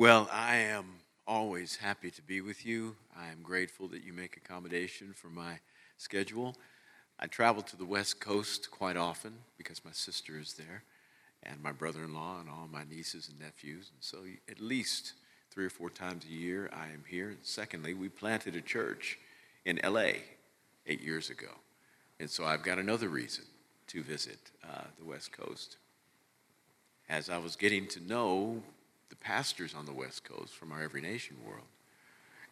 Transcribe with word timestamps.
Well, 0.00 0.30
I 0.32 0.56
am 0.56 0.86
always 1.26 1.76
happy 1.76 2.10
to 2.12 2.22
be 2.22 2.40
with 2.40 2.64
you. 2.64 2.96
I 3.14 3.26
am 3.26 3.42
grateful 3.42 3.86
that 3.88 4.02
you 4.02 4.14
make 4.14 4.34
accommodation 4.34 5.12
for 5.12 5.28
my 5.28 5.58
schedule. 5.98 6.56
I 7.18 7.26
travel 7.26 7.62
to 7.64 7.76
the 7.76 7.84
West 7.84 8.18
Coast 8.18 8.70
quite 8.70 8.96
often 8.96 9.34
because 9.58 9.84
my 9.84 9.90
sister 9.92 10.38
is 10.38 10.54
there 10.54 10.84
and 11.42 11.62
my 11.62 11.72
brother 11.72 12.04
in 12.04 12.14
law 12.14 12.40
and 12.40 12.48
all 12.48 12.66
my 12.72 12.84
nieces 12.90 13.28
and 13.28 13.38
nephews. 13.38 13.90
And 13.92 14.02
so, 14.02 14.20
at 14.50 14.58
least 14.58 15.12
three 15.50 15.66
or 15.66 15.70
four 15.70 15.90
times 15.90 16.24
a 16.24 16.32
year, 16.32 16.70
I 16.72 16.86
am 16.86 17.04
here. 17.06 17.36
Secondly, 17.42 17.92
we 17.92 18.08
planted 18.08 18.56
a 18.56 18.62
church 18.62 19.18
in 19.66 19.80
LA 19.84 20.12
eight 20.86 21.02
years 21.02 21.28
ago. 21.28 21.50
And 22.18 22.30
so, 22.30 22.46
I've 22.46 22.62
got 22.62 22.78
another 22.78 23.10
reason 23.10 23.44
to 23.88 24.02
visit 24.02 24.50
uh, 24.64 24.84
the 24.98 25.04
West 25.04 25.30
Coast. 25.30 25.76
As 27.10 27.28
I 27.28 27.36
was 27.36 27.54
getting 27.54 27.86
to 27.88 28.00
know 28.00 28.62
the 29.10 29.16
pastors 29.16 29.74
on 29.74 29.84
the 29.84 29.92
West 29.92 30.24
Coast 30.24 30.54
from 30.54 30.72
our 30.72 30.82
Every 30.82 31.00
Nation 31.00 31.36
world. 31.46 31.66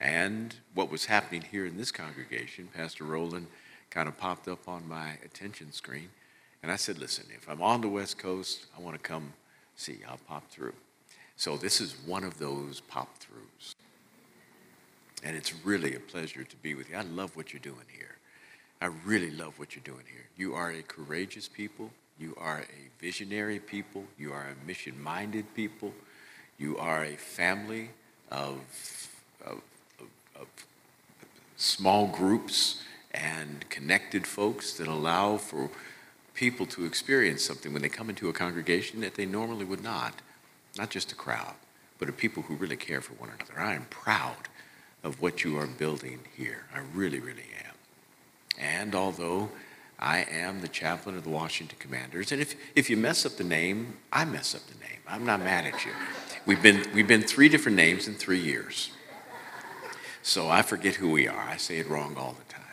And 0.01 0.55
what 0.75 0.91
was 0.91 1.07
happening 1.07 1.43
here 1.43 1.65
in 1.67 1.77
this 1.77 1.91
congregation, 1.91 2.69
Pastor 2.75 3.05
Rowland 3.05 3.47
kind 3.91 4.09
of 4.09 4.19
popped 4.19 4.47
up 4.49 4.69
on 4.69 4.87
my 4.87 5.13
attention 5.25 5.73
screen. 5.73 6.11
And 6.63 6.71
I 6.71 6.77
said, 6.77 6.99
listen, 6.99 7.25
if 7.35 7.49
I'm 7.49 7.63
on 7.63 7.81
the 7.81 7.89
West 7.89 8.19
Coast, 8.19 8.67
I 8.77 8.81
want 8.81 8.95
to 8.97 9.03
come 9.03 9.33
see. 9.77 9.99
I'll 10.09 10.21
pop 10.29 10.51
through. 10.51 10.75
So 11.37 11.57
this 11.57 11.81
is 11.81 11.95
one 12.05 12.25
of 12.25 12.39
those 12.39 12.81
pop 12.81 13.09
throughs. 13.21 13.75
And 15.25 15.37
it's 15.37 15.55
really 15.65 15.95
a 15.95 16.01
pleasure 16.01 16.45
to 16.45 16.57
be 16.57 16.75
with 16.75 16.91
you. 16.91 16.97
I 16.97 17.03
love 17.03 17.37
what 17.37 17.53
you're 17.53 17.61
doing 17.61 17.87
here. 17.97 18.17
I 18.81 18.87
really 19.05 19.31
love 19.31 19.59
what 19.59 19.75
you're 19.75 19.85
doing 19.85 20.05
here. 20.13 20.27
You 20.37 20.55
are 20.55 20.71
a 20.71 20.83
courageous 20.83 21.49
people. 21.49 21.91
You 22.19 22.37
are 22.39 22.59
a 22.59 23.03
visionary 23.03 23.59
people. 23.59 24.05
You 24.17 24.33
are 24.33 24.47
a 24.49 24.67
mission 24.67 25.01
minded 25.03 25.53
people. 25.55 25.93
You 26.59 26.77
are 26.77 27.05
a 27.05 27.17
family 27.17 27.91
of, 28.31 28.59
of, 29.47 29.61
of, 30.01 30.09
of 30.41 30.47
small 31.57 32.09
groups 32.09 32.83
and 33.13 33.69
connected 33.71 34.27
folks 34.27 34.75
that 34.75 34.89
allow 34.89 35.37
for 35.37 35.71
people 36.35 36.67
to 36.67 36.85
experience 36.85 37.45
something 37.45 37.73
when 37.73 37.83
they 37.83 37.89
come 37.89 38.09
into 38.09 38.29
a 38.29 38.33
congregation 38.33 39.01
that 39.01 39.15
they 39.15 39.27
normally 39.27 39.65
would 39.65 39.83
not. 39.83 40.15
Not 40.77 40.91
just 40.91 41.13
a 41.13 41.15
crowd, 41.15 41.55
but 41.99 42.09
a 42.09 42.13
people 42.13 42.43
who 42.45 42.55
really 42.55 42.77
care 42.77 43.01
for 43.01 43.15
one 43.15 43.31
another. 43.31 43.59
I 43.59 43.75
am 43.75 43.87
proud 43.91 44.49
of 45.03 45.21
what 45.23 45.45
you 45.45 45.59
are 45.59 45.67
building 45.67 46.21
here. 46.37 46.65
I 46.75 46.81
really, 46.95 47.21
really 47.21 47.47
am. 47.65 47.75
And 48.59 48.95
although 48.95 49.51
I 49.99 50.27
am 50.31 50.61
the 50.61 50.69
chaplain 50.69 51.17
of 51.17 51.25
the 51.25 51.31
Washington 51.31 51.79
Commanders, 51.81 52.31
and 52.31 52.41
if, 52.41 52.55
if 52.77 52.91
you 52.91 52.97
mess 52.97 53.27
up 53.27 53.37
the 53.37 53.45
name, 53.45 53.97
I 54.13 54.25
mess 54.25 54.55
up 54.55 54.63
the 54.67 54.79
name. 54.79 55.01
I'm 55.09 55.25
not 55.25 55.41
mad 55.41 55.67
at 55.67 55.85
you. 55.85 55.93
We've 56.47 56.63
been, 56.63 56.87
we've 56.95 57.09
been 57.09 57.23
three 57.23 57.49
different 57.49 57.77
names 57.77 58.09
in 58.09 58.15
three 58.15 58.41
years. 58.41 58.91
So 60.23 60.49
I 60.49 60.63
forget 60.63 60.97
who 60.97 61.11
we 61.11 61.29
are. 61.29 61.49
I 61.49 61.57
say 61.57 61.79
it 61.79 61.89
wrong 61.89 62.17
all 62.17 62.37
the 62.39 62.53
time. 62.53 62.65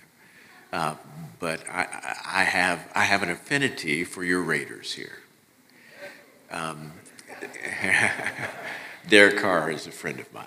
Uh, 0.73 0.95
but 1.39 1.61
I, 1.69 2.15
I, 2.25 2.43
have, 2.43 2.89
I 2.93 3.03
have 3.03 3.23
an 3.23 3.29
affinity 3.29 4.03
for 4.03 4.23
your 4.23 4.41
Raiders 4.41 4.93
here. 4.93 5.19
Um, 6.51 6.93
Derek 9.07 9.37
Carr 9.37 9.71
is 9.71 9.87
a 9.87 9.91
friend 9.91 10.19
of 10.19 10.33
mine. 10.33 10.45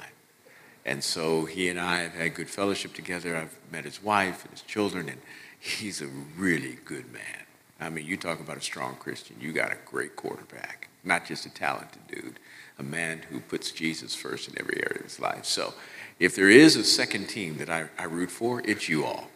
And 0.84 1.05
so 1.05 1.44
he 1.44 1.69
and 1.69 1.78
I 1.78 2.00
have 2.00 2.14
had 2.14 2.34
good 2.34 2.48
fellowship 2.48 2.94
together. 2.94 3.36
I've 3.36 3.56
met 3.70 3.84
his 3.84 4.02
wife 4.02 4.44
and 4.44 4.52
his 4.52 4.62
children, 4.62 5.08
and 5.08 5.20
he's 5.58 6.00
a 6.00 6.06
really 6.36 6.78
good 6.84 7.12
man. 7.12 7.44
I 7.80 7.91
mean, 7.91 8.06
you 8.06 8.16
talk 8.16 8.41
about 8.41 8.56
a 8.56 8.62
strong 8.62 8.96
Christian. 8.96 9.36
You 9.41 9.52
got 9.52 9.70
a 9.70 9.77
great 9.84 10.16
quarterback, 10.16 10.89
not 11.05 11.27
just 11.27 11.46
a 11.46 11.50
talented 11.50 12.06
dude, 12.08 12.39
a 12.78 12.82
man 12.82 13.22
who 13.30 13.40
puts 13.40 13.70
Jesus 13.72 14.14
first 14.14 14.48
in 14.48 14.58
every 14.58 14.76
area 14.76 14.98
of 14.98 15.04
his 15.04 15.20
life. 15.20 15.44
So 15.44 15.74
if 16.18 16.34
there 16.34 16.50
is 16.50 16.76
a 16.76 16.84
second 16.84 17.28
team 17.28 17.58
that 17.58 17.68
I, 17.70 17.86
I 17.98 18.04
root 18.04 18.30
for, 18.30 18.62
it's 18.64 18.88
you 18.88 19.04
all. 19.04 19.28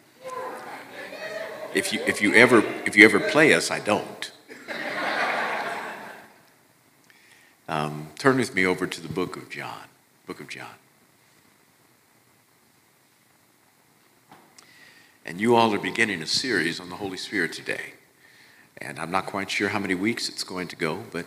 If 1.75 1.93
you, 1.93 2.01
if, 2.07 2.21
you 2.21 2.35
ever, 2.35 2.63
if 2.85 2.97
you 2.97 3.05
ever 3.05 3.19
play 3.19 3.55
us, 3.55 3.71
I 3.71 3.81
don't. 3.81 4.31
Um, 7.69 8.09
turn 8.19 8.37
with 8.37 8.55
me 8.55 8.67
over 8.67 8.87
to 8.87 9.01
the 9.01 9.09
book 9.09 9.37
of 9.37 9.49
John. 9.49 9.85
Book 10.27 10.41
of 10.41 10.49
John. 10.49 10.75
And 15.25 15.41
you 15.41 15.55
all 15.55 15.73
are 15.73 15.79
beginning 15.79 16.21
a 16.21 16.27
series 16.27 16.81
on 16.81 16.91
the 16.91 16.97
Holy 16.97 17.17
Spirit 17.17 17.53
today. 17.53 17.95
And 18.79 18.99
I'm 18.99 19.11
not 19.11 19.27
quite 19.27 19.51
sure 19.51 19.69
how 19.69 19.79
many 19.79 19.95
weeks 19.95 20.29
it's 20.29 20.45
going 20.45 20.69
to 20.69 20.77
go, 20.77 21.05
but 21.13 21.25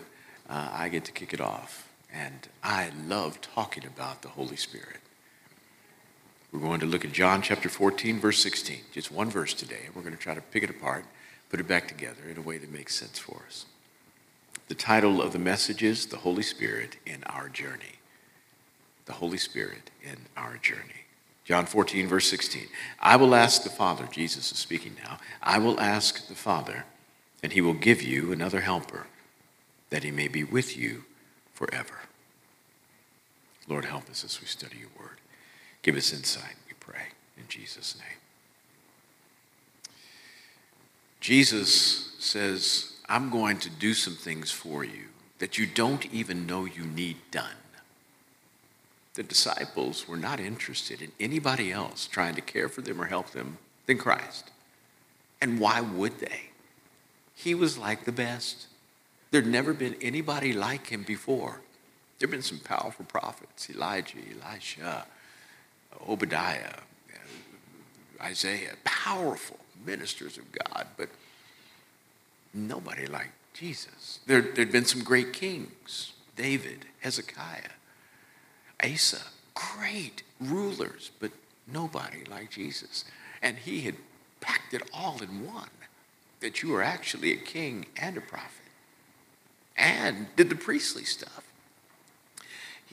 uh, 0.50 0.70
I 0.72 0.90
get 0.90 1.06
to 1.06 1.12
kick 1.12 1.34
it 1.34 1.42
off. 1.42 1.85
And 2.16 2.48
I 2.64 2.92
love 3.08 3.42
talking 3.42 3.86
about 3.86 4.22
the 4.22 4.30
Holy 4.30 4.56
Spirit. 4.56 5.02
We're 6.54 6.62
going 6.62 6.80
to 6.80 6.86
look 6.86 7.04
at 7.04 7.12
John 7.12 7.42
chapter 7.42 7.68
14, 7.68 8.20
verse 8.20 8.40
16. 8.40 8.80
Just 8.94 9.12
one 9.12 9.30
verse 9.30 9.54
today. 9.54 9.90
We're 9.94 10.02
going 10.02 10.16
to 10.16 10.20
try 10.20 10.34
to 10.34 10.42
pick 10.42 10.64
it 10.64 10.70
apart, 10.70 11.04
put 11.50 11.60
it 11.60 11.68
back 11.68 11.90
together 11.90 12.22
in 12.30 12.38
a 12.38 12.42
way 12.42 12.58
that 12.58 12.72
makes 12.72 12.96
sense 12.96 13.20
for 13.20 13.42
us. 13.46 13.66
The 14.70 14.76
title 14.76 15.22
of 15.22 15.34
the 15.34 15.40
message 15.40 15.84
is 15.84 16.06
The 16.06 16.18
Holy 16.18 16.42
Spirit 16.42 16.96
in 17.06 17.24
Our 17.26 17.50
Journey. 17.50 18.00
The 19.08 19.14
Holy 19.14 19.38
Spirit 19.38 19.92
in 20.02 20.16
Our 20.38 20.56
Journey. 20.58 21.04
John 21.44 21.66
14, 21.66 22.08
verse 22.08 22.28
16. 22.30 22.68
I 23.02 23.18
will 23.18 23.36
ask 23.36 23.64
the 23.64 23.70
Father, 23.70 24.08
Jesus 24.10 24.54
is 24.54 24.58
speaking 24.58 24.96
now, 25.04 25.20
I 25.44 25.60
will 25.60 25.80
ask 25.82 26.28
the 26.30 26.34
Father, 26.34 26.86
and 27.44 27.52
he 27.52 27.62
will 27.62 27.74
give 27.74 28.02
you 28.02 28.32
another 28.32 28.62
helper, 28.62 29.08
that 29.90 30.06
he 30.06 30.12
may 30.12 30.30
be 30.30 30.46
with 30.46 30.78
you 30.78 31.04
forever. 31.56 31.96
Lord, 33.68 33.86
help 33.86 34.10
us 34.10 34.24
as 34.24 34.40
we 34.40 34.46
study 34.46 34.78
your 34.78 34.90
word. 35.00 35.18
Give 35.82 35.96
us 35.96 36.14
insight, 36.14 36.56
we 36.68 36.74
pray, 36.80 37.08
in 37.38 37.48
Jesus' 37.48 37.96
name. 37.98 38.20
Jesus 41.20 42.12
says, 42.20 42.94
I'm 43.10 43.32
going 43.32 43.58
to 43.60 43.70
do 43.70 43.96
some 43.96 44.14
things 44.14 44.52
for 44.52 44.84
you 44.84 45.06
that 45.40 45.58
you 45.58 45.66
don't 45.66 46.06
even 46.14 46.46
know 46.46 46.66
you 46.66 46.84
need 46.84 47.18
done. 47.32 47.50
The 49.16 49.24
disciples 49.24 50.08
were 50.08 50.18
not 50.18 50.40
interested 50.40 51.02
in 51.02 51.12
anybody 51.20 51.72
else 51.72 52.06
trying 52.06 52.36
to 52.36 52.42
care 52.42 52.70
for 52.70 52.82
them 52.82 53.02
or 53.02 53.06
help 53.06 53.32
them 53.32 53.58
than 53.86 53.98
Christ. 53.98 54.52
And 55.42 55.60
why 55.60 55.82
would 55.82 56.20
they? 56.20 56.50
He 57.34 57.56
was 57.56 57.78
like 57.78 58.06
the 58.06 58.12
best. 58.12 58.68
There'd 59.36 59.48
never 59.48 59.74
been 59.74 59.98
anybody 60.02 60.54
like 60.54 60.88
him 60.88 61.04
before. 61.04 61.60
There 62.20 62.28
have 62.28 62.32
been 62.32 62.42
some 62.42 62.60
powerful 62.60 63.04
prophets 63.04 63.70
Elijah, 63.70 64.20
Elisha, 64.42 65.06
Obadiah, 66.08 66.76
Isaiah, 68.22 68.76
powerful 68.86 69.60
ministers 69.86 70.38
of 70.38 70.46
God, 70.54 70.88
but 70.96 71.10
nobody 72.54 73.08
like 73.08 73.32
Jesus. 73.54 74.20
There, 74.26 74.40
there'd 74.42 74.72
been 74.72 74.86
some 74.86 75.04
great 75.04 75.34
kings 75.34 76.14
David, 76.38 76.86
Hezekiah, 77.02 77.76
Asa, 78.82 79.22
great 79.54 80.24
rulers, 80.40 81.12
but 81.20 81.32
nobody 81.68 82.24
like 82.32 82.52
Jesus. 82.52 83.04
And 83.42 83.58
he 83.58 83.82
had 83.82 83.96
packed 84.40 84.74
it 84.74 84.90
all 84.94 85.22
in 85.22 85.46
one 85.46 85.68
that 86.40 86.64
you 86.64 86.74
are 86.74 86.82
actually 86.82 87.34
a 87.34 87.36
king 87.36 87.88
and 87.98 88.16
a 88.16 88.22
prophet 88.22 88.65
and 89.78 90.28
did 90.36 90.50
the 90.50 90.56
priestly 90.56 91.04
stuff. 91.04 91.44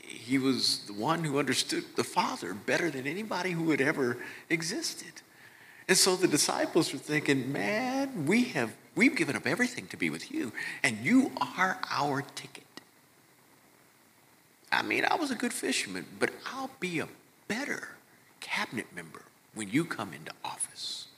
He 0.00 0.38
was 0.38 0.80
the 0.86 0.92
one 0.92 1.24
who 1.24 1.38
understood 1.38 1.84
the 1.96 2.04
Father 2.04 2.54
better 2.54 2.90
than 2.90 3.06
anybody 3.06 3.50
who 3.52 3.70
had 3.70 3.80
ever 3.80 4.18
existed. 4.50 5.12
And 5.88 5.96
so 5.96 6.16
the 6.16 6.28
disciples 6.28 6.92
were 6.92 6.98
thinking, 6.98 7.52
man, 7.52 8.26
we 8.26 8.44
have 8.44 8.74
we've 8.94 9.16
given 9.16 9.36
up 9.36 9.46
everything 9.46 9.86
to 9.88 9.96
be 9.96 10.10
with 10.10 10.30
you, 10.30 10.52
and 10.82 10.98
you 10.98 11.32
are 11.56 11.78
our 11.90 12.22
ticket. 12.34 12.64
I 14.70 14.82
mean, 14.82 15.04
I 15.04 15.16
was 15.16 15.30
a 15.30 15.34
good 15.34 15.52
fisherman, 15.52 16.06
but 16.18 16.30
I'll 16.46 16.70
be 16.80 16.98
a 16.98 17.08
better 17.48 17.90
cabinet 18.40 18.86
member 18.94 19.22
when 19.54 19.68
you 19.70 19.84
come 19.84 20.12
into 20.14 20.32
office. 20.44 21.08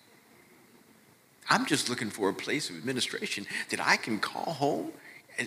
I'm 1.48 1.66
just 1.66 1.88
looking 1.88 2.10
for 2.10 2.28
a 2.28 2.34
place 2.34 2.70
of 2.70 2.76
administration 2.76 3.46
that 3.70 3.80
I 3.80 3.96
can 3.96 4.18
call 4.18 4.54
home 4.54 4.92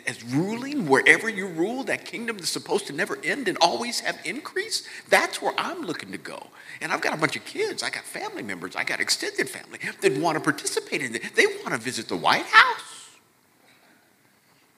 as 0.06 0.24
ruling 0.24 0.88
wherever 0.88 1.30
you 1.30 1.48
rule, 1.48 1.84
that 1.86 2.06
kingdom 2.06 2.38
that's 2.38 2.50
supposed 2.50 2.88
to 2.88 2.94
never 2.94 3.18
end 3.24 3.48
and 3.48 3.58
always 3.60 4.02
have 4.02 4.20
increase, 4.26 4.88
that's 5.10 5.42
where 5.42 5.54
I'm 5.58 5.82
looking 5.82 6.12
to 6.12 6.18
go. 6.18 6.48
And 6.82 6.92
I've 6.92 7.02
got 7.02 7.14
a 7.14 7.18
bunch 7.18 7.36
of 7.36 7.46
kids, 7.46 7.84
I 7.84 7.90
got 7.90 8.04
family 8.04 8.44
members, 8.44 8.76
I 8.76 8.84
got 8.84 9.00
extended 9.00 9.50
family 9.50 9.80
that 10.02 10.18
want 10.18 10.38
to 10.38 10.44
participate 10.44 11.02
in 11.02 11.16
it. 11.16 11.36
They 11.36 11.46
want 11.46 11.70
to 11.70 11.78
visit 11.78 12.08
the 12.08 12.18
White 12.18 12.46
House. 12.46 12.98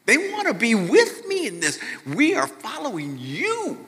They 0.05 0.31
want 0.31 0.47
to 0.47 0.53
be 0.53 0.73
with 0.73 1.27
me 1.27 1.47
in 1.47 1.59
this. 1.59 1.79
We 2.05 2.33
are 2.33 2.47
following 2.47 3.17
you. 3.19 3.85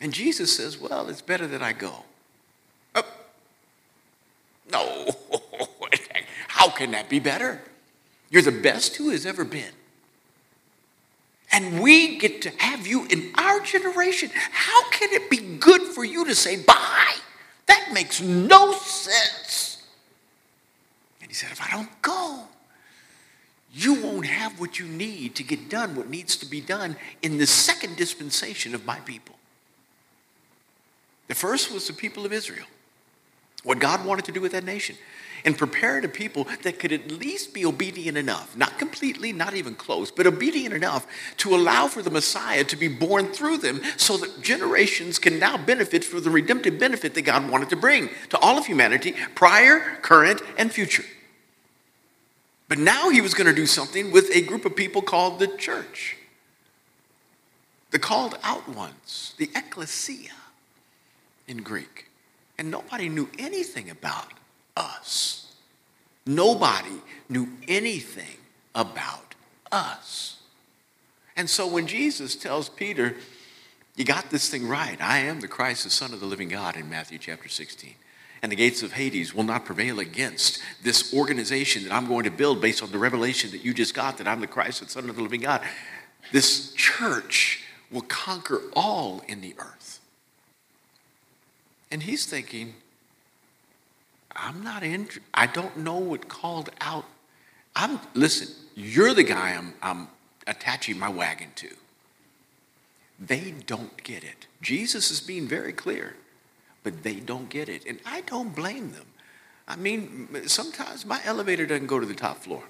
And 0.00 0.12
Jesus 0.12 0.54
says, 0.54 0.78
Well, 0.78 1.08
it's 1.08 1.22
better 1.22 1.46
that 1.46 1.62
I 1.62 1.72
go. 1.72 2.04
Uh, 2.94 3.02
no. 4.70 5.08
How 6.48 6.68
can 6.68 6.90
that 6.90 7.08
be 7.08 7.18
better? 7.18 7.62
You're 8.30 8.42
the 8.42 8.52
best 8.52 8.96
who 8.96 9.10
has 9.10 9.24
ever 9.24 9.44
been. 9.44 9.72
And 11.52 11.80
we 11.80 12.18
get 12.18 12.42
to 12.42 12.50
have 12.58 12.86
you 12.86 13.06
in 13.06 13.32
our 13.36 13.60
generation. 13.60 14.30
How 14.34 14.90
can 14.90 15.12
it 15.12 15.30
be 15.30 15.38
good 15.58 15.82
for 15.82 16.04
you 16.04 16.24
to 16.26 16.34
say 16.34 16.62
bye? 16.62 17.14
That 17.66 17.90
makes 17.92 18.20
no 18.20 18.72
sense. 18.72 19.82
And 21.20 21.30
he 21.30 21.34
said, 21.34 21.50
If 21.50 21.62
I 21.62 21.70
don't 21.70 22.02
go, 22.02 22.44
you 23.72 23.94
won't 24.02 24.26
have 24.26 24.58
what 24.58 24.78
you 24.78 24.86
need 24.86 25.34
to 25.34 25.42
get 25.42 25.68
done 25.68 25.96
what 25.96 26.08
needs 26.08 26.36
to 26.36 26.46
be 26.46 26.62
done 26.62 26.96
in 27.20 27.36
the 27.36 27.46
second 27.46 27.96
dispensation 27.96 28.74
of 28.74 28.86
my 28.86 28.98
people. 29.00 29.36
The 31.28 31.34
first 31.34 31.70
was 31.70 31.86
the 31.86 31.92
people 31.92 32.24
of 32.24 32.32
Israel, 32.32 32.66
what 33.66 33.80
God 33.80 34.04
wanted 34.06 34.24
to 34.26 34.32
do 34.32 34.40
with 34.40 34.52
that 34.52 34.64
nation 34.64 34.96
and 35.44 35.58
prepare 35.58 35.98
a 35.98 36.08
people 36.08 36.46
that 36.62 36.78
could 36.78 36.92
at 36.92 37.10
least 37.10 37.52
be 37.52 37.66
obedient 37.66 38.16
enough, 38.16 38.56
not 38.56 38.78
completely, 38.78 39.32
not 39.32 39.54
even 39.54 39.74
close, 39.74 40.10
but 40.10 40.26
obedient 40.26 40.72
enough 40.72 41.06
to 41.36 41.54
allow 41.54 41.88
for 41.88 42.00
the 42.00 42.10
Messiah 42.10 42.64
to 42.64 42.76
be 42.76 42.88
born 42.88 43.32
through 43.32 43.58
them 43.58 43.80
so 43.96 44.16
that 44.16 44.40
generations 44.40 45.18
can 45.18 45.38
now 45.38 45.56
benefit 45.56 46.04
from 46.04 46.22
the 46.22 46.30
redemptive 46.30 46.78
benefit 46.78 47.14
that 47.14 47.22
God 47.22 47.50
wanted 47.50 47.68
to 47.70 47.76
bring 47.76 48.08
to 48.30 48.38
all 48.38 48.56
of 48.56 48.66
humanity, 48.66 49.14
prior, 49.34 49.98
current, 50.00 50.42
and 50.56 50.72
future. 50.72 51.04
But 52.68 52.78
now 52.78 53.10
he 53.10 53.20
was 53.20 53.34
going 53.34 53.46
to 53.46 53.54
do 53.54 53.66
something 53.66 54.12
with 54.12 54.30
a 54.34 54.42
group 54.42 54.64
of 54.64 54.74
people 54.74 55.02
called 55.02 55.38
the 55.38 55.48
church. 55.48 56.16
The 57.90 57.98
called 57.98 58.38
out 58.42 58.68
ones, 58.68 59.34
the 59.38 59.50
ecclesia 59.54 60.32
in 61.46 61.58
Greek. 61.58 62.06
And 62.58 62.70
nobody 62.70 63.08
knew 63.08 63.28
anything 63.38 63.90
about 63.90 64.32
us. 64.76 65.54
Nobody 66.26 67.02
knew 67.28 67.48
anything 67.68 68.38
about 68.74 69.34
us. 69.70 70.38
And 71.36 71.48
so 71.48 71.66
when 71.66 71.86
Jesus 71.86 72.34
tells 72.34 72.68
Peter, 72.68 73.16
You 73.96 74.04
got 74.04 74.28
this 74.30 74.50
thing 74.50 74.68
right, 74.68 75.00
I 75.00 75.18
am 75.20 75.40
the 75.40 75.48
Christ, 75.48 75.84
the 75.84 75.90
Son 75.90 76.12
of 76.12 76.20
the 76.20 76.26
living 76.26 76.48
God, 76.48 76.76
in 76.76 76.90
Matthew 76.90 77.18
chapter 77.18 77.48
16. 77.48 77.94
And 78.42 78.52
the 78.52 78.56
gates 78.56 78.82
of 78.82 78.92
Hades 78.92 79.34
will 79.34 79.44
not 79.44 79.64
prevail 79.64 79.98
against 80.00 80.60
this 80.82 81.14
organization 81.14 81.84
that 81.84 81.92
I'm 81.92 82.06
going 82.06 82.24
to 82.24 82.30
build 82.30 82.60
based 82.60 82.82
on 82.82 82.90
the 82.90 82.98
revelation 82.98 83.50
that 83.52 83.64
you 83.64 83.72
just 83.72 83.94
got 83.94 84.18
that 84.18 84.28
I'm 84.28 84.40
the 84.40 84.46
Christ, 84.46 84.80
the 84.80 84.88
Son 84.88 85.08
of 85.08 85.16
the 85.16 85.22
living 85.22 85.40
God. 85.40 85.62
This 86.32 86.72
church 86.72 87.64
will 87.90 88.02
conquer 88.02 88.60
all 88.74 89.22
in 89.26 89.40
the 89.40 89.54
earth. 89.58 89.75
And 91.90 92.02
he's 92.02 92.26
thinking, 92.26 92.74
I'm 94.34 94.62
not 94.62 94.82
in, 94.82 95.08
I 95.32 95.46
don't 95.46 95.78
know 95.78 95.96
what 95.96 96.28
called 96.28 96.70
out. 96.80 97.04
I'm, 97.74 98.00
listen, 98.14 98.48
you're 98.74 99.14
the 99.14 99.22
guy 99.22 99.52
I'm, 99.52 99.74
I'm 99.82 100.08
attaching 100.46 100.98
my 100.98 101.08
wagon 101.08 101.48
to. 101.56 101.68
They 103.18 103.54
don't 103.66 104.02
get 104.02 104.24
it. 104.24 104.46
Jesus 104.60 105.10
is 105.10 105.20
being 105.20 105.46
very 105.46 105.72
clear, 105.72 106.16
but 106.82 107.02
they 107.02 107.14
don't 107.14 107.48
get 107.48 107.68
it. 107.68 107.86
And 107.86 107.98
I 108.04 108.22
don't 108.22 108.54
blame 108.54 108.92
them. 108.92 109.06
I 109.68 109.76
mean, 109.76 110.28
sometimes 110.46 111.06
my 111.06 111.20
elevator 111.24 111.66
doesn't 111.66 111.86
go 111.86 111.98
to 111.98 112.06
the 112.06 112.14
top 112.14 112.38
floor. 112.38 112.62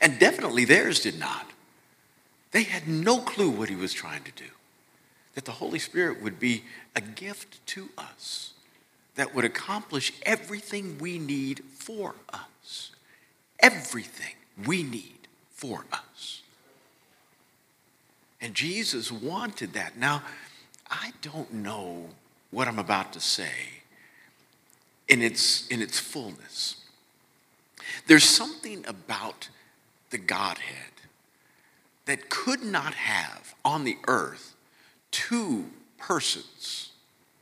And 0.00 0.18
definitely 0.18 0.64
theirs 0.64 1.00
did 1.00 1.18
not. 1.18 1.50
They 2.52 2.62
had 2.62 2.88
no 2.88 3.18
clue 3.18 3.50
what 3.50 3.68
he 3.68 3.76
was 3.76 3.92
trying 3.92 4.24
to 4.24 4.32
do. 4.32 4.48
That 5.36 5.44
the 5.44 5.52
Holy 5.52 5.78
Spirit 5.78 6.20
would 6.20 6.40
be 6.40 6.64
a 6.96 7.00
gift 7.00 7.64
to 7.68 7.90
us 7.96 8.54
that 9.14 9.34
would 9.34 9.44
accomplish 9.44 10.12
everything 10.22 10.98
we 10.98 11.18
need 11.18 11.62
for 11.74 12.16
us. 12.32 12.90
Everything 13.60 14.34
we 14.66 14.82
need 14.82 15.28
for 15.50 15.84
us. 15.92 16.42
And 18.40 18.54
Jesus 18.54 19.12
wanted 19.12 19.72
that. 19.74 19.96
Now, 19.96 20.22
I 20.90 21.12
don't 21.22 21.52
know 21.52 22.10
what 22.50 22.68
I'm 22.68 22.78
about 22.78 23.12
to 23.12 23.20
say 23.20 23.82
in 25.08 25.22
its, 25.22 25.66
in 25.68 25.82
its 25.82 25.98
fullness. 25.98 26.76
There's 28.06 28.24
something 28.24 28.84
about 28.86 29.48
the 30.10 30.18
Godhead 30.18 30.92
that 32.06 32.28
could 32.28 32.62
not 32.62 32.94
have 32.94 33.54
on 33.64 33.84
the 33.84 33.96
earth 34.06 34.55
two 35.16 35.64
persons 35.96 36.90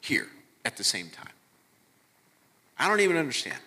here 0.01 0.29
at 0.65 0.77
the 0.77 0.85
same 0.85 1.09
time. 1.09 1.33
I 2.79 2.87
don't 2.87 3.01
even 3.01 3.17
understand. 3.17 3.59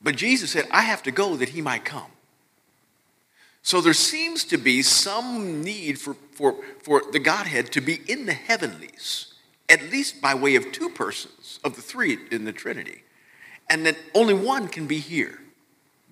But 0.00 0.14
Jesus 0.14 0.52
said, 0.52 0.68
I 0.70 0.82
have 0.82 1.02
to 1.02 1.10
go 1.10 1.34
that 1.34 1.48
he 1.48 1.60
might 1.60 1.84
come. 1.84 2.12
So 3.64 3.80
there 3.80 3.92
seems 3.92 4.44
to 4.44 4.56
be 4.56 4.82
some 4.82 5.62
need 5.64 5.98
for, 5.98 6.14
for, 6.32 6.54
for 6.84 7.02
the 7.10 7.18
Godhead 7.18 7.72
to 7.72 7.80
be 7.80 8.00
in 8.06 8.26
the 8.26 8.34
heavenlies, 8.34 9.34
at 9.68 9.82
least 9.90 10.20
by 10.20 10.34
way 10.34 10.54
of 10.54 10.70
two 10.70 10.90
persons 10.90 11.58
of 11.64 11.74
the 11.74 11.82
three 11.82 12.18
in 12.30 12.44
the 12.44 12.52
Trinity, 12.52 13.02
and 13.68 13.84
that 13.84 13.96
only 14.14 14.34
one 14.34 14.68
can 14.68 14.86
be 14.86 14.98
here. 14.98 15.40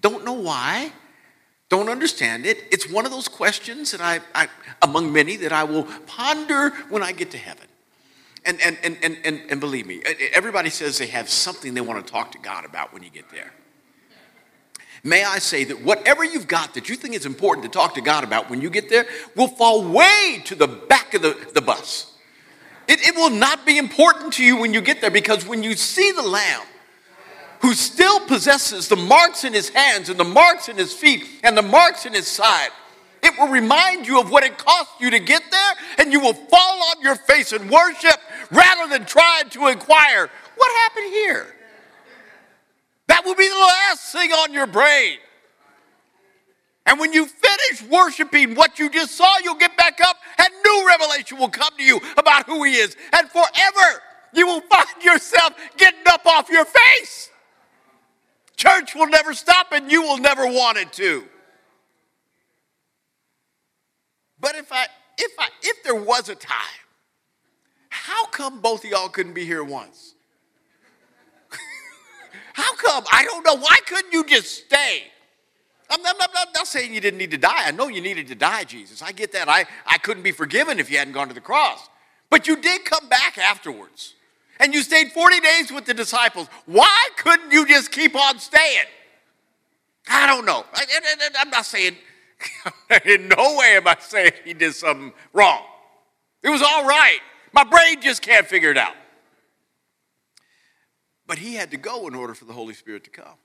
Don't 0.01 0.25
know 0.25 0.33
why, 0.33 0.93
don't 1.71 1.89
understand 1.89 2.45
it. 2.45 2.65
It's 2.71 2.91
one 2.91 3.07
of 3.07 3.13
those 3.13 3.29
questions 3.29 3.93
that 3.93 4.01
I, 4.01 4.21
I 4.35 4.49
among 4.83 5.13
many, 5.13 5.37
that 5.37 5.53
I 5.53 5.65
will 5.65 5.85
ponder 6.07 6.71
when 6.91 7.03
I 7.03 7.13
get 7.13 7.31
to 7.31 7.39
heaven. 7.39 7.67
And, 8.45 8.61
and, 8.61 8.77
and, 8.83 8.97
and, 9.03 9.19
and, 9.25 9.41
and 9.49 9.61
believe 9.61 9.87
me, 9.87 10.03
everybody 10.33 10.69
says 10.71 10.99
they 10.99 11.07
have 11.07 11.29
something 11.29 11.75
they 11.75 11.81
want 11.81 12.05
to 12.05 12.13
talk 12.13 12.33
to 12.33 12.39
God 12.39 12.65
about 12.65 12.93
when 12.93 13.03
you 13.03 13.11
get 13.11 13.31
there. 13.31 13.53
May 15.05 15.25
I 15.25 15.39
say 15.39 15.65
that 15.65 15.83
whatever 15.83 16.25
you've 16.25 16.49
got 16.49 16.75
that 16.75 16.89
you 16.89 16.97
think 16.97 17.15
is 17.15 17.25
important 17.25 17.65
to 17.65 17.71
talk 17.71 17.95
to 17.95 18.03
God 18.03 18.25
about 18.25 18.51
when 18.51 18.61
you 18.61 18.69
get 18.69 18.89
there 18.89 19.07
will 19.35 19.49
fall 19.49 19.83
way 19.91 20.43
to 20.45 20.55
the 20.55 20.67
back 20.67 21.15
of 21.15 21.23
the, 21.23 21.51
the 21.55 21.63
bus. 21.63 22.13
It, 22.89 23.07
it 23.07 23.15
will 23.15 23.31
not 23.31 23.65
be 23.65 23.79
important 23.79 24.35
to 24.35 24.45
you 24.45 24.57
when 24.57 24.75
you 24.75 24.81
get 24.81 25.01
there 25.01 25.11
because 25.11 25.47
when 25.47 25.63
you 25.63 25.75
see 25.75 26.11
the 26.13 26.23
Lamb 26.23 26.63
who 27.61 27.75
still 27.75 28.21
possesses 28.21 28.89
the 28.89 28.97
marks 28.97 29.45
in 29.45 29.53
his 29.53 29.69
hands 29.69 30.09
and 30.09 30.19
the 30.19 30.25
marks 30.25 30.69
in 30.69 30.77
his 30.77 30.93
feet 30.93 31.25
and 31.43 31.57
the 31.57 31.63
marks 31.63 32.07
in 32.07 32.13
his 32.13 32.27
side, 32.27 32.71
it 33.23 33.39
will 33.39 33.49
remind 33.49 34.07
you 34.07 34.21
of 34.21 34.31
what 34.31 34.45
it 34.45 34.57
cost 34.57 34.91
you 34.99 35.11
to 35.11 35.19
get 35.19 35.43
there, 35.51 35.73
and 35.99 36.13
you 36.13 36.21
will 36.21 36.33
fall 36.33 36.83
on 36.91 37.03
your 37.03 37.17
face 37.17 37.53
and 37.53 37.71
worship 37.71 38.19
rather 38.51 38.91
than 38.91 39.05
trying 39.05 39.49
to 39.51 39.69
inquire, 39.69 40.31
what 40.57 40.73
happened 40.83 41.13
here? 41.13 41.47
That 43.09 43.25
will 43.25 43.35
be 43.35 43.49
the 43.49 43.55
last 43.55 44.13
thing 44.13 44.31
on 44.33 44.53
your 44.53 44.67
brain. 44.67 45.19
And 46.87 46.99
when 46.99 47.13
you 47.13 47.27
finish 47.27 47.83
worshiping 47.91 48.55
what 48.55 48.79
you 48.79 48.89
just 48.89 49.17
saw, 49.17 49.39
you'll 49.45 49.55
get 49.57 49.77
back 49.77 50.01
up 50.01 50.17
and 50.39 50.49
new 50.65 50.87
revelation 50.89 51.39
will 51.39 51.49
come 51.49 51.77
to 51.77 51.85
you 51.85 52.01
about 52.17 52.47
who 52.47 52.65
He 52.65 52.75
is. 52.75 52.97
And 53.13 53.29
forever, 53.29 54.03
you 54.33 54.47
will 54.47 54.63
find 54.63 55.03
yourself 55.03 55.53
getting 55.77 56.01
up 56.07 56.25
off 56.27 56.49
your 56.49 56.65
face. 56.65 57.30
Church 58.61 58.95
will 58.95 59.07
never 59.07 59.33
stop 59.33 59.73
and 59.73 59.91
you 59.91 60.03
will 60.03 60.19
never 60.19 60.47
want 60.47 60.77
it 60.77 60.93
to. 60.93 61.25
But 64.39 64.55
if 64.55 64.71
I 64.71 64.85
if 65.17 65.33
I 65.39 65.49
if 65.63 65.83
there 65.83 65.95
was 65.95 66.29
a 66.29 66.35
time, 66.35 66.85
how 67.89 68.27
come 68.27 68.61
both 68.61 68.85
of 68.85 68.91
y'all 68.91 69.09
couldn't 69.09 69.33
be 69.33 69.47
here 69.47 69.65
once? 69.65 70.15
how 72.53 72.75
come? 72.75 73.03
I 73.11 73.25
don't 73.25 73.47
know. 73.47 73.57
Why 73.57 73.79
couldn't 73.87 74.13
you 74.13 74.27
just 74.27 74.67
stay? 74.67 75.05
I'm, 75.89 76.05
I'm, 76.05 76.17
I'm, 76.21 76.53
not 76.55 76.67
saying 76.67 76.93
you 76.93 77.01
didn't 77.01 77.19
need 77.19 77.31
to 77.31 77.39
die. 77.39 77.67
I 77.67 77.71
know 77.71 77.89
you 77.89 78.03
needed 78.03 78.29
to 78.29 78.35
die, 78.35 78.65
Jesus. 78.65 79.01
I 79.01 79.13
get 79.13 79.33
that. 79.33 79.49
I, 79.49 79.65
I 79.87 79.97
couldn't 79.97 80.23
be 80.23 80.33
forgiven 80.33 80.79
if 80.79 80.91
you 80.91 80.99
hadn't 80.99 81.15
gone 81.15 81.29
to 81.29 81.35
the 81.35 81.41
cross. 81.41 81.89
But 82.29 82.47
you 82.47 82.57
did 82.57 82.85
come 82.85 83.09
back 83.09 83.39
afterwards. 83.39 84.15
And 84.61 84.75
you 84.75 84.83
stayed 84.83 85.11
40 85.11 85.41
days 85.41 85.73
with 85.73 85.87
the 85.87 85.95
disciples. 85.95 86.47
Why 86.67 87.09
couldn't 87.17 87.51
you 87.51 87.67
just 87.67 87.91
keep 87.91 88.15
on 88.15 88.39
staying? 88.39 88.85
I 90.09 90.27
don't 90.27 90.45
know. 90.45 90.65
I, 90.75 90.85
am 91.41 91.51
not 91.51 91.65
saying 91.65 91.97
in 93.07 93.29
no 93.29 93.57
way 93.59 93.77
am 93.77 93.89
I 93.89 93.97
saying 93.99 94.33
he 94.45 94.53
did 94.53 94.75
something 94.75 95.13
wrong. 95.33 95.63
It 96.43 96.51
was 96.51 96.63
all 96.63 96.85
right. 96.85 97.21
My 97.53 97.65
brain 97.65 98.03
just 98.03 98.21
can't 98.21 98.47
figure 98.47 98.71
it 98.71 98.77
out. 98.77 98.95
But 101.27 101.39
he 101.39 101.55
had 101.55 101.71
to 101.71 101.77
go 101.77 102.07
in 102.07 102.15
order 102.15 102.35
for 102.35 102.45
the 102.45 102.53
Holy 102.53 102.75
Spirit 102.75 103.05
to 103.05 103.11
come. 103.11 103.39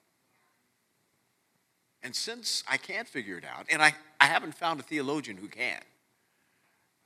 And 2.04 2.16
since 2.16 2.64
I 2.70 2.78
can't 2.78 3.08
figure 3.08 3.38
it 3.38 3.46
out, 3.46 3.68
and 3.72 3.82
I, 3.82 3.96
I 4.20 4.26
haven't 4.26 4.54
found 4.54 4.80
a 4.80 4.84
theologian 4.84 5.38
who 5.38 5.48
can, 5.48 5.80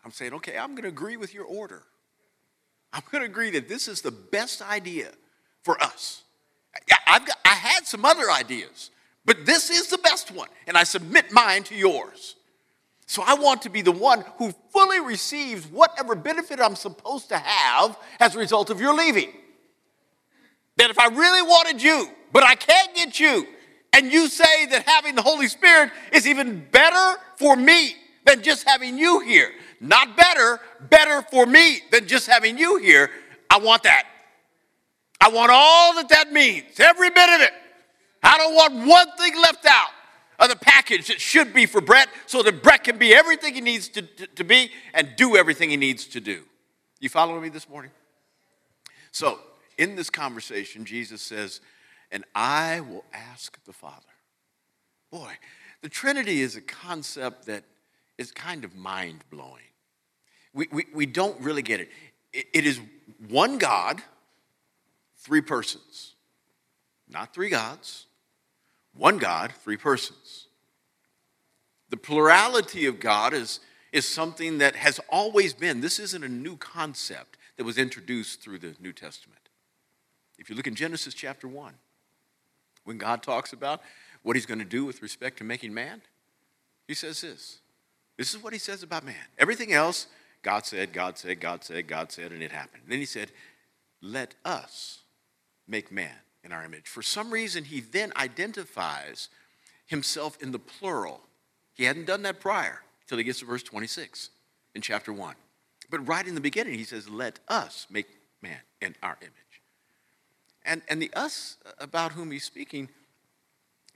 I'm 0.03 0.11
saying, 0.11 0.33
okay, 0.33 0.57
I'm 0.57 0.71
going 0.71 0.83
to 0.83 0.89
agree 0.89 1.15
with 1.15 1.33
your 1.33 1.45
order. 1.45 1.83
I'm 2.91 3.03
going 3.11 3.23
to 3.23 3.29
agree 3.29 3.51
that 3.51 3.67
this 3.69 3.87
is 3.87 4.01
the 4.01 4.11
best 4.11 4.61
idea 4.61 5.11
for 5.63 5.81
us. 5.83 6.23
I've 7.07 7.25
got, 7.25 7.37
I 7.45 7.53
had 7.53 7.85
some 7.85 8.05
other 8.05 8.31
ideas, 8.31 8.91
but 9.25 9.45
this 9.45 9.69
is 9.69 9.87
the 9.87 9.97
best 9.99 10.31
one, 10.31 10.47
and 10.67 10.77
I 10.77 10.83
submit 10.83 11.31
mine 11.31 11.63
to 11.63 11.75
yours. 11.75 12.35
So 13.05 13.23
I 13.25 13.33
want 13.33 13.63
to 13.63 13.69
be 13.69 13.81
the 13.81 13.91
one 13.91 14.23
who 14.37 14.53
fully 14.71 14.99
receives 14.99 15.65
whatever 15.65 16.15
benefit 16.15 16.59
I'm 16.59 16.75
supposed 16.75 17.29
to 17.29 17.37
have 17.37 17.97
as 18.19 18.35
a 18.35 18.39
result 18.39 18.69
of 18.69 18.79
your 18.79 18.93
leaving. 18.93 19.31
That 20.77 20.91
if 20.91 20.99
I 20.99 21.07
really 21.07 21.41
wanted 21.41 21.81
you, 21.81 22.07
but 22.31 22.43
I 22.43 22.55
can't 22.55 22.95
get 22.95 23.19
you, 23.19 23.47
And 23.93 24.11
you 24.11 24.27
say 24.27 24.65
that 24.67 24.87
having 24.87 25.15
the 25.15 25.21
Holy 25.21 25.47
Spirit 25.47 25.91
is 26.11 26.27
even 26.27 26.65
better 26.71 27.19
for 27.37 27.55
me 27.55 27.95
than 28.25 28.43
just 28.43 28.67
having 28.67 28.97
you 28.97 29.19
here. 29.21 29.51
Not 29.79 30.17
better, 30.17 30.59
better 30.89 31.21
for 31.21 31.45
me 31.45 31.79
than 31.91 32.07
just 32.07 32.27
having 32.27 32.57
you 32.57 32.77
here. 32.77 33.09
I 33.49 33.59
want 33.59 33.83
that. 33.83 34.03
I 35.21 35.29
want 35.29 35.51
all 35.51 35.95
that 35.95 36.09
that 36.09 36.31
means, 36.31 36.79
every 36.79 37.09
bit 37.09 37.29
of 37.29 37.41
it. 37.41 37.51
I 38.23 38.37
don't 38.37 38.55
want 38.55 38.87
one 38.87 39.07
thing 39.17 39.35
left 39.41 39.65
out 39.65 39.89
of 40.39 40.49
the 40.49 40.55
package 40.55 41.07
that 41.07 41.19
should 41.19 41.53
be 41.53 41.65
for 41.65 41.81
Brett 41.81 42.09
so 42.25 42.41
that 42.43 42.63
Brett 42.63 42.83
can 42.83 42.97
be 42.97 43.13
everything 43.13 43.53
he 43.53 43.61
needs 43.61 43.89
to, 43.89 44.01
to, 44.01 44.27
to 44.27 44.43
be 44.43 44.71
and 44.93 45.09
do 45.17 45.35
everything 45.35 45.69
he 45.69 45.77
needs 45.77 46.05
to 46.07 46.21
do. 46.21 46.43
You 46.99 47.09
following 47.09 47.41
me 47.41 47.49
this 47.49 47.69
morning? 47.69 47.91
So, 49.11 49.39
in 49.77 49.95
this 49.95 50.09
conversation, 50.09 50.85
Jesus 50.85 51.21
says, 51.21 51.61
And 52.11 52.25
I 52.35 52.81
will 52.81 53.05
ask 53.13 53.57
the 53.65 53.73
Father. 53.73 53.95
Boy, 55.09 55.31
the 55.81 55.89
Trinity 55.89 56.41
is 56.41 56.55
a 56.55 56.61
concept 56.61 57.45
that 57.45 57.63
is 58.17 58.31
kind 58.31 58.65
of 58.65 58.75
mind 58.75 59.23
blowing. 59.29 59.68
We, 60.53 60.67
we, 60.71 60.85
we 60.93 61.05
don't 61.05 61.39
really 61.41 61.61
get 61.61 61.79
it. 61.79 61.89
it. 62.33 62.47
It 62.53 62.65
is 62.65 62.79
one 63.27 63.57
God, 63.57 64.01
three 65.17 65.41
persons. 65.41 66.15
Not 67.09 67.33
three 67.33 67.49
gods, 67.49 68.05
one 68.95 69.17
God, 69.17 69.51
three 69.63 69.77
persons. 69.77 70.47
The 71.89 71.97
plurality 71.97 72.85
of 72.85 72.99
God 72.99 73.33
is, 73.33 73.59
is 73.91 74.07
something 74.07 74.59
that 74.59 74.75
has 74.75 74.99
always 75.09 75.53
been. 75.53 75.81
This 75.81 75.99
isn't 75.99 76.23
a 76.23 76.29
new 76.29 76.55
concept 76.55 77.37
that 77.57 77.63
was 77.63 77.77
introduced 77.77 78.41
through 78.41 78.59
the 78.59 78.75
New 78.79 78.93
Testament. 78.93 79.39
If 80.37 80.49
you 80.49 80.55
look 80.55 80.67
in 80.67 80.75
Genesis 80.75 81.13
chapter 81.13 81.47
1, 81.47 81.73
when 82.85 82.97
God 82.97 83.23
talks 83.23 83.53
about 83.53 83.81
what 84.23 84.35
he's 84.35 84.45
going 84.45 84.59
to 84.59 84.65
do 84.65 84.85
with 84.85 85.01
respect 85.01 85.37
to 85.39 85.43
making 85.43 85.73
man, 85.73 86.01
he 86.87 86.93
says 86.93 87.21
this. 87.21 87.59
This 88.17 88.33
is 88.33 88.43
what 88.43 88.53
he 88.53 88.59
says 88.59 88.83
about 88.83 89.05
man. 89.05 89.15
Everything 89.37 89.73
else, 89.73 90.07
God 90.41 90.65
said, 90.65 90.93
God 90.93 91.17
said, 91.17 91.39
God 91.39 91.63
said, 91.63 91.87
God 91.87 92.11
said, 92.11 92.31
and 92.31 92.41
it 92.41 92.51
happened. 92.51 92.83
And 92.83 92.91
then 92.91 92.99
he 92.99 93.05
said, 93.05 93.31
Let 94.01 94.35
us 94.45 94.99
make 95.67 95.91
man 95.91 96.15
in 96.43 96.51
our 96.51 96.63
image. 96.63 96.87
For 96.87 97.01
some 97.01 97.31
reason, 97.31 97.65
he 97.65 97.81
then 97.81 98.13
identifies 98.15 99.29
himself 99.85 100.37
in 100.41 100.51
the 100.51 100.59
plural. 100.59 101.21
He 101.73 101.83
hadn't 101.83 102.05
done 102.05 102.21
that 102.23 102.39
prior 102.39 102.81
till 103.07 103.17
he 103.17 103.23
gets 103.23 103.39
to 103.39 103.45
verse 103.45 103.63
26 103.63 104.29
in 104.75 104.81
chapter 104.81 105.11
1. 105.11 105.35
But 105.89 106.07
right 106.07 106.25
in 106.25 106.35
the 106.35 106.41
beginning, 106.41 106.75
he 106.75 106.83
says, 106.83 107.09
Let 107.09 107.39
us 107.47 107.87
make 107.89 108.07
man 108.41 108.59
in 108.81 108.95
our 109.03 109.17
image. 109.21 109.33
And, 110.63 110.81
and 110.87 111.01
the 111.01 111.11
us 111.13 111.57
about 111.79 112.13
whom 112.13 112.31
he's 112.31 112.43
speaking 112.43 112.89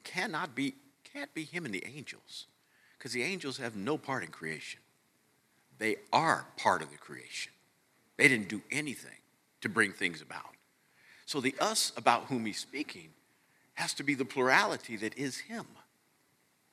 cannot 0.04 0.56
be, 0.56 0.76
can't 1.04 1.34
be 1.34 1.44
him 1.44 1.66
and 1.66 1.74
the 1.74 1.86
angels, 1.86 2.48
because 2.98 3.14
the 3.14 3.24
angels 3.24 3.58
have 3.58 3.76
no 3.76 3.98
part 3.98 4.24
in 4.24 4.30
creation. 4.30 4.80
They 5.80 5.98
are 6.12 6.46
part 6.58 6.82
of 6.82 6.92
the 6.92 6.98
creation. 6.98 7.52
They 8.18 8.28
didn't 8.28 8.50
do 8.50 8.62
anything 8.72 9.18
to 9.62 9.70
bring 9.70 9.92
things 9.92 10.22
about. 10.22 10.56
So 11.26 11.42
the 11.42 11.56
us 11.60 11.92
about 11.98 12.26
whom 12.26 12.46
he's 12.46 12.60
speaking 12.60 13.10
has 13.76 13.94
to 13.96 14.04
be 14.04 14.14
the 14.14 14.26
plurality 14.26 14.98
that 14.98 15.18
is 15.18 15.40
him. 15.40 15.66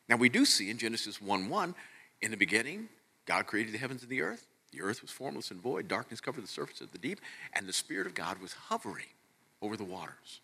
Now 0.09 0.17
we 0.17 0.29
do 0.29 0.45
see 0.45 0.71
in 0.71 0.79
Genesis 0.79 1.21
1 1.21 1.49
1, 1.49 1.75
in 2.23 2.31
the 2.31 2.37
beginning, 2.37 2.89
God 3.27 3.47
created 3.47 3.73
the 3.73 3.79
heavens 3.79 4.03
and 4.03 4.11
the 4.11 4.23
earth. 4.23 4.47
The 4.73 4.83
earth 4.83 5.03
was 5.03 5.11
formless 5.11 5.51
and 5.51 5.61
void, 5.61 5.89
darkness 5.89 6.21
covered 6.21 6.45
the 6.45 6.49
surface 6.49 6.81
of 6.81 6.93
the 6.93 6.99
deep, 6.99 7.21
and 7.55 7.67
the 7.67 7.73
Spirit 7.73 8.07
of 8.07 8.15
God 8.15 8.41
was 8.41 8.53
hovering 8.53 9.07
over 9.63 9.77
the 9.77 9.85
waters. 9.85 10.41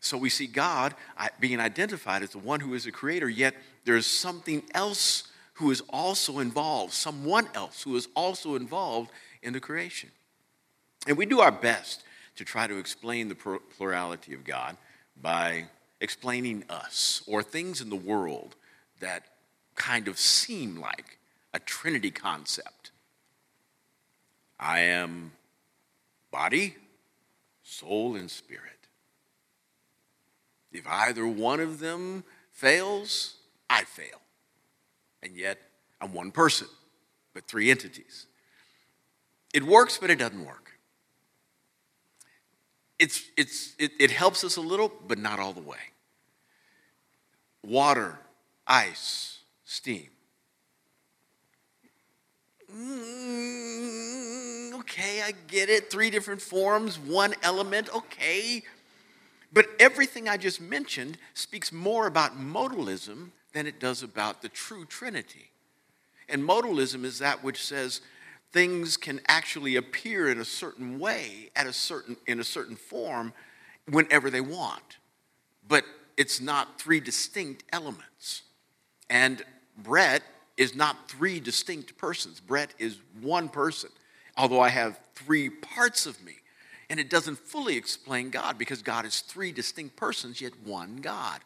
So 0.00 0.16
we 0.16 0.30
see 0.30 0.46
God 0.46 0.94
being 1.40 1.60
identified 1.60 2.22
as 2.22 2.30
the 2.30 2.38
one 2.38 2.60
who 2.60 2.74
is 2.74 2.86
a 2.86 2.92
creator, 2.92 3.28
yet 3.28 3.54
there's 3.84 4.06
something 4.06 4.62
else 4.74 5.28
who 5.58 5.72
is 5.72 5.82
also 5.90 6.38
involved, 6.38 6.92
someone 6.92 7.48
else 7.52 7.82
who 7.82 7.96
is 7.96 8.06
also 8.14 8.54
involved 8.54 9.10
in 9.42 9.52
the 9.52 9.58
creation. 9.58 10.08
And 11.08 11.16
we 11.16 11.26
do 11.26 11.40
our 11.40 11.50
best 11.50 12.04
to 12.36 12.44
try 12.44 12.68
to 12.68 12.78
explain 12.78 13.28
the 13.28 13.34
plurality 13.76 14.34
of 14.34 14.44
God 14.44 14.76
by 15.20 15.64
explaining 16.00 16.62
us 16.70 17.22
or 17.26 17.42
things 17.42 17.80
in 17.80 17.90
the 17.90 17.96
world 17.96 18.54
that 19.00 19.24
kind 19.74 20.06
of 20.06 20.16
seem 20.16 20.78
like 20.78 21.18
a 21.52 21.58
Trinity 21.58 22.12
concept. 22.12 22.92
I 24.60 24.80
am 24.80 25.32
body, 26.30 26.76
soul, 27.64 28.14
and 28.14 28.30
spirit. 28.30 28.62
If 30.70 30.86
either 30.86 31.26
one 31.26 31.58
of 31.58 31.80
them 31.80 32.22
fails, 32.52 33.34
I 33.68 33.82
fail. 33.82 34.20
And 35.22 35.36
yet, 35.36 35.58
I'm 36.00 36.12
one 36.12 36.30
person, 36.30 36.68
but 37.34 37.46
three 37.46 37.70
entities. 37.70 38.26
It 39.52 39.64
works, 39.64 39.98
but 39.98 40.10
it 40.10 40.18
doesn't 40.18 40.44
work 40.44 40.68
it's, 42.98 43.22
it's, 43.36 43.74
it, 43.78 43.92
it 43.98 44.10
helps 44.10 44.44
us 44.44 44.56
a 44.56 44.60
little, 44.60 44.92
but 45.06 45.18
not 45.18 45.38
all 45.38 45.52
the 45.52 45.60
way. 45.60 45.78
Water, 47.64 48.18
ice, 48.66 49.38
steam. 49.64 50.08
Mm, 52.74 54.74
okay, 54.80 55.22
I 55.22 55.32
get 55.46 55.68
it. 55.68 55.90
Three 55.90 56.10
different 56.10 56.42
forms, 56.42 56.98
one 56.98 57.34
element, 57.42 57.88
okay. 57.94 58.62
But 59.52 59.66
everything 59.78 60.28
I 60.28 60.36
just 60.36 60.60
mentioned 60.60 61.18
speaks 61.34 61.72
more 61.72 62.06
about 62.06 62.38
modalism 62.38 63.30
than 63.52 63.66
it 63.66 63.80
does 63.80 64.02
about 64.02 64.42
the 64.42 64.48
true 64.48 64.84
Trinity. 64.84 65.50
And 66.28 66.42
modalism 66.42 67.04
is 67.04 67.18
that 67.20 67.42
which 67.42 67.64
says 67.64 68.00
things 68.52 68.96
can 68.96 69.20
actually 69.28 69.76
appear 69.76 70.30
in 70.30 70.38
a 70.38 70.44
certain 70.44 70.98
way 70.98 71.50
at 71.56 71.66
a 71.66 71.72
certain 71.72 72.16
in 72.26 72.40
a 72.40 72.44
certain 72.44 72.76
form 72.76 73.32
whenever 73.90 74.30
they 74.30 74.40
want. 74.40 74.98
But 75.66 75.84
it's 76.16 76.40
not 76.40 76.80
three 76.80 77.00
distinct 77.00 77.64
elements. 77.72 78.42
And 79.08 79.42
brett 79.76 80.22
is 80.56 80.74
not 80.74 81.08
three 81.08 81.40
distinct 81.40 81.96
persons. 81.96 82.40
Brett 82.40 82.74
is 82.78 82.98
one 83.20 83.48
person 83.48 83.90
although 84.38 84.60
i 84.60 84.68
have 84.70 84.98
three 85.14 85.50
parts 85.50 86.06
of 86.06 86.24
me. 86.24 86.32
And 86.90 86.98
it 86.98 87.10
doesn't 87.10 87.36
fully 87.36 87.76
explain 87.76 88.30
god 88.30 88.56
because 88.56 88.80
god 88.80 89.04
is 89.04 89.20
three 89.20 89.52
distinct 89.52 89.96
persons 89.96 90.40
yet 90.40 90.52
one 90.64 90.96
god 90.96 91.40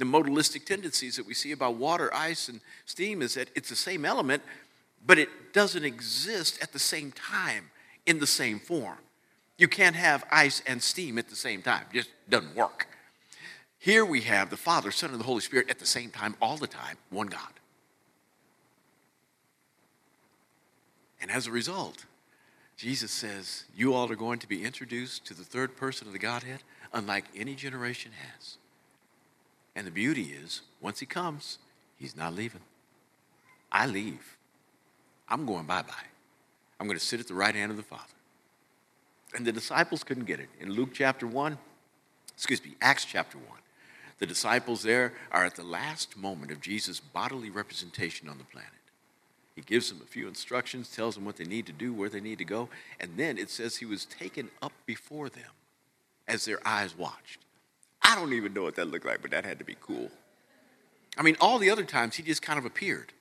the 0.00 0.06
modalistic 0.06 0.64
tendencies 0.64 1.16
that 1.16 1.26
we 1.26 1.34
see 1.34 1.52
about 1.52 1.76
water 1.76 2.12
ice 2.12 2.48
and 2.48 2.60
steam 2.86 3.22
is 3.22 3.34
that 3.34 3.48
it's 3.54 3.68
the 3.68 3.76
same 3.76 4.04
element 4.04 4.42
but 5.06 5.18
it 5.18 5.52
doesn't 5.52 5.84
exist 5.84 6.58
at 6.62 6.72
the 6.72 6.78
same 6.78 7.12
time 7.12 7.70
in 8.06 8.18
the 8.18 8.26
same 8.26 8.58
form. 8.58 8.98
You 9.56 9.68
can't 9.68 9.96
have 9.96 10.24
ice 10.30 10.62
and 10.66 10.82
steam 10.82 11.18
at 11.18 11.28
the 11.28 11.36
same 11.36 11.62
time, 11.62 11.84
it 11.90 11.96
just 11.96 12.10
doesn't 12.28 12.54
work. 12.54 12.86
Here 13.78 14.04
we 14.04 14.20
have 14.22 14.50
the 14.50 14.58
Father, 14.58 14.90
Son, 14.90 15.10
and 15.10 15.18
the 15.18 15.24
Holy 15.24 15.40
Spirit 15.40 15.70
at 15.70 15.78
the 15.78 15.86
same 15.86 16.10
time, 16.10 16.36
all 16.42 16.58
the 16.58 16.66
time, 16.66 16.96
one 17.08 17.28
God. 17.28 17.40
And 21.20 21.30
as 21.30 21.46
a 21.46 21.50
result, 21.50 22.04
Jesus 22.76 23.10
says, 23.10 23.64
You 23.74 23.94
all 23.94 24.10
are 24.10 24.16
going 24.16 24.38
to 24.40 24.48
be 24.48 24.64
introduced 24.64 25.24
to 25.26 25.34
the 25.34 25.44
third 25.44 25.76
person 25.76 26.06
of 26.06 26.12
the 26.12 26.18
Godhead 26.18 26.60
unlike 26.92 27.24
any 27.34 27.54
generation 27.54 28.12
has. 28.12 28.58
And 29.74 29.86
the 29.86 29.90
beauty 29.90 30.34
is, 30.42 30.62
once 30.80 31.00
he 31.00 31.06
comes, 31.06 31.58
he's 31.96 32.16
not 32.16 32.34
leaving. 32.34 32.62
I 33.70 33.86
leave. 33.86 34.36
I'm 35.28 35.46
going 35.46 35.66
bye 35.66 35.82
bye. 35.82 36.08
I'm 36.78 36.86
going 36.86 36.98
to 36.98 37.04
sit 37.04 37.20
at 37.20 37.28
the 37.28 37.34
right 37.34 37.54
hand 37.54 37.70
of 37.70 37.76
the 37.76 37.82
Father. 37.82 38.04
And 39.34 39.46
the 39.46 39.52
disciples 39.52 40.02
couldn't 40.02 40.24
get 40.24 40.40
it. 40.40 40.48
In 40.58 40.72
Luke 40.72 40.90
chapter 40.92 41.26
1, 41.26 41.56
excuse 42.34 42.64
me, 42.64 42.74
Acts 42.80 43.04
chapter 43.04 43.38
1, 43.38 43.46
the 44.18 44.26
disciples 44.26 44.82
there 44.82 45.12
are 45.30 45.44
at 45.44 45.56
the 45.56 45.62
last 45.62 46.16
moment 46.16 46.50
of 46.50 46.60
Jesus' 46.60 46.98
bodily 46.98 47.50
representation 47.50 48.28
on 48.28 48.38
the 48.38 48.44
planet. 48.44 48.70
He 49.54 49.62
gives 49.62 49.90
them 49.90 50.00
a 50.02 50.06
few 50.06 50.26
instructions, 50.26 50.94
tells 50.94 51.14
them 51.14 51.24
what 51.24 51.36
they 51.36 51.44
need 51.44 51.66
to 51.66 51.72
do, 51.72 51.92
where 51.92 52.08
they 52.08 52.20
need 52.20 52.38
to 52.38 52.44
go, 52.44 52.68
and 52.98 53.10
then 53.16 53.38
it 53.38 53.50
says 53.50 53.76
he 53.76 53.84
was 53.84 54.04
taken 54.06 54.50
up 54.62 54.72
before 54.86 55.28
them 55.28 55.50
as 56.26 56.44
their 56.44 56.60
eyes 56.66 56.96
watched. 56.96 57.40
I 58.10 58.16
don't 58.16 58.32
even 58.32 58.52
know 58.52 58.64
what 58.64 58.74
that 58.74 58.86
looked 58.86 59.06
like, 59.06 59.22
but 59.22 59.30
that 59.30 59.44
had 59.44 59.60
to 59.60 59.64
be 59.64 59.76
cool. 59.80 60.10
I 61.16 61.22
mean, 61.22 61.36
all 61.40 61.58
the 61.58 61.70
other 61.70 61.84
times 61.84 62.16
he 62.16 62.24
just 62.24 62.42
kind 62.42 62.58
of 62.58 62.64
appeared 62.64 63.12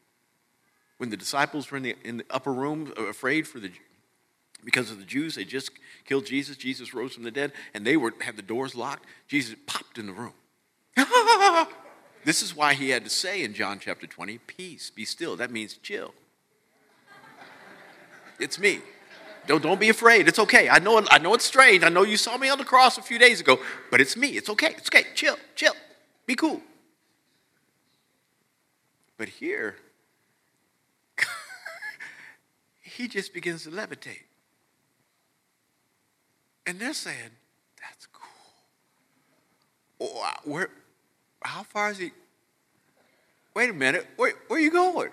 when 0.97 1.11
the 1.11 1.17
disciples 1.17 1.69
were 1.69 1.77
in 1.77 1.83
the, 1.83 1.95
in 2.03 2.17
the 2.17 2.25
upper 2.31 2.51
room 2.51 2.91
uh, 2.97 3.03
afraid 3.03 3.47
for 3.47 3.59
the 3.59 3.71
because 4.65 4.91
of 4.91 4.99
the 4.99 5.05
Jews, 5.05 5.35
they 5.35 5.45
just 5.45 5.71
killed 6.05 6.25
Jesus. 6.25 6.57
Jesus 6.57 6.93
rose 6.93 7.13
from 7.13 7.23
the 7.23 7.31
dead, 7.31 7.53
and 7.73 7.85
they 7.85 7.95
were 7.95 8.13
had 8.19 8.35
the 8.35 8.41
doors 8.41 8.75
locked. 8.75 9.05
Jesus 9.27 9.55
popped 9.67 9.97
in 9.97 10.07
the 10.07 10.11
room. 10.11 10.33
this 12.25 12.41
is 12.41 12.55
why 12.55 12.73
he 12.73 12.89
had 12.89 13.03
to 13.03 13.09
say 13.09 13.43
in 13.43 13.53
John 13.53 13.79
chapter 13.79 14.07
20, 14.07 14.39
peace, 14.39 14.89
be 14.89 15.05
still. 15.05 15.37
That 15.37 15.51
means 15.51 15.77
chill. 15.77 16.13
It's 18.39 18.59
me. 18.59 18.79
Don't, 19.49 19.63
don't 19.63 19.79
be 19.79 19.89
afraid. 19.89 20.27
It's 20.27 20.37
okay. 20.37 20.69
I 20.69 20.77
know, 20.77 21.03
I 21.09 21.17
know 21.17 21.33
it's 21.33 21.43
strange. 21.43 21.83
I 21.83 21.89
know 21.89 22.03
you 22.03 22.17
saw 22.17 22.37
me 22.37 22.49
on 22.49 22.59
the 22.59 22.63
cross 22.63 22.99
a 22.99 23.01
few 23.01 23.17
days 23.17 23.41
ago, 23.41 23.57
but 23.89 23.99
it's 23.99 24.15
me. 24.15 24.27
It's 24.37 24.47
okay. 24.47 24.75
It's 24.77 24.87
okay. 24.89 25.07
Chill, 25.15 25.37
chill. 25.55 25.73
Be 26.27 26.35
cool. 26.35 26.61
But 29.17 29.27
here, 29.27 29.75
he 32.83 33.07
just 33.07 33.33
begins 33.33 33.63
to 33.63 33.71
levitate. 33.71 34.21
And 36.67 36.79
they're 36.79 36.93
saying, 36.93 37.31
that's 37.81 38.05
cool. 38.05 38.27
Oh, 39.99 40.31
where, 40.43 40.69
how 41.41 41.63
far 41.63 41.89
is 41.89 41.97
he? 41.97 42.11
Wait 43.55 43.71
a 43.71 43.73
minute, 43.73 44.05
where, 44.15 44.33
where 44.47 44.59
are 44.59 44.61
you 44.61 44.69
going? 44.69 45.09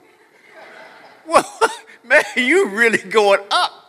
well, 1.27 1.59
man, 2.05 2.23
you 2.37 2.69
really 2.69 2.99
going 2.99 3.41
up. 3.51 3.86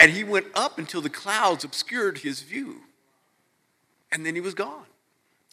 And 0.00 0.10
he 0.10 0.24
went 0.24 0.46
up 0.54 0.78
until 0.78 1.02
the 1.02 1.10
clouds 1.10 1.62
obscured 1.62 2.18
his 2.18 2.40
view. 2.40 2.80
And 4.10 4.24
then 4.24 4.34
he 4.34 4.40
was 4.40 4.54
gone. 4.54 4.86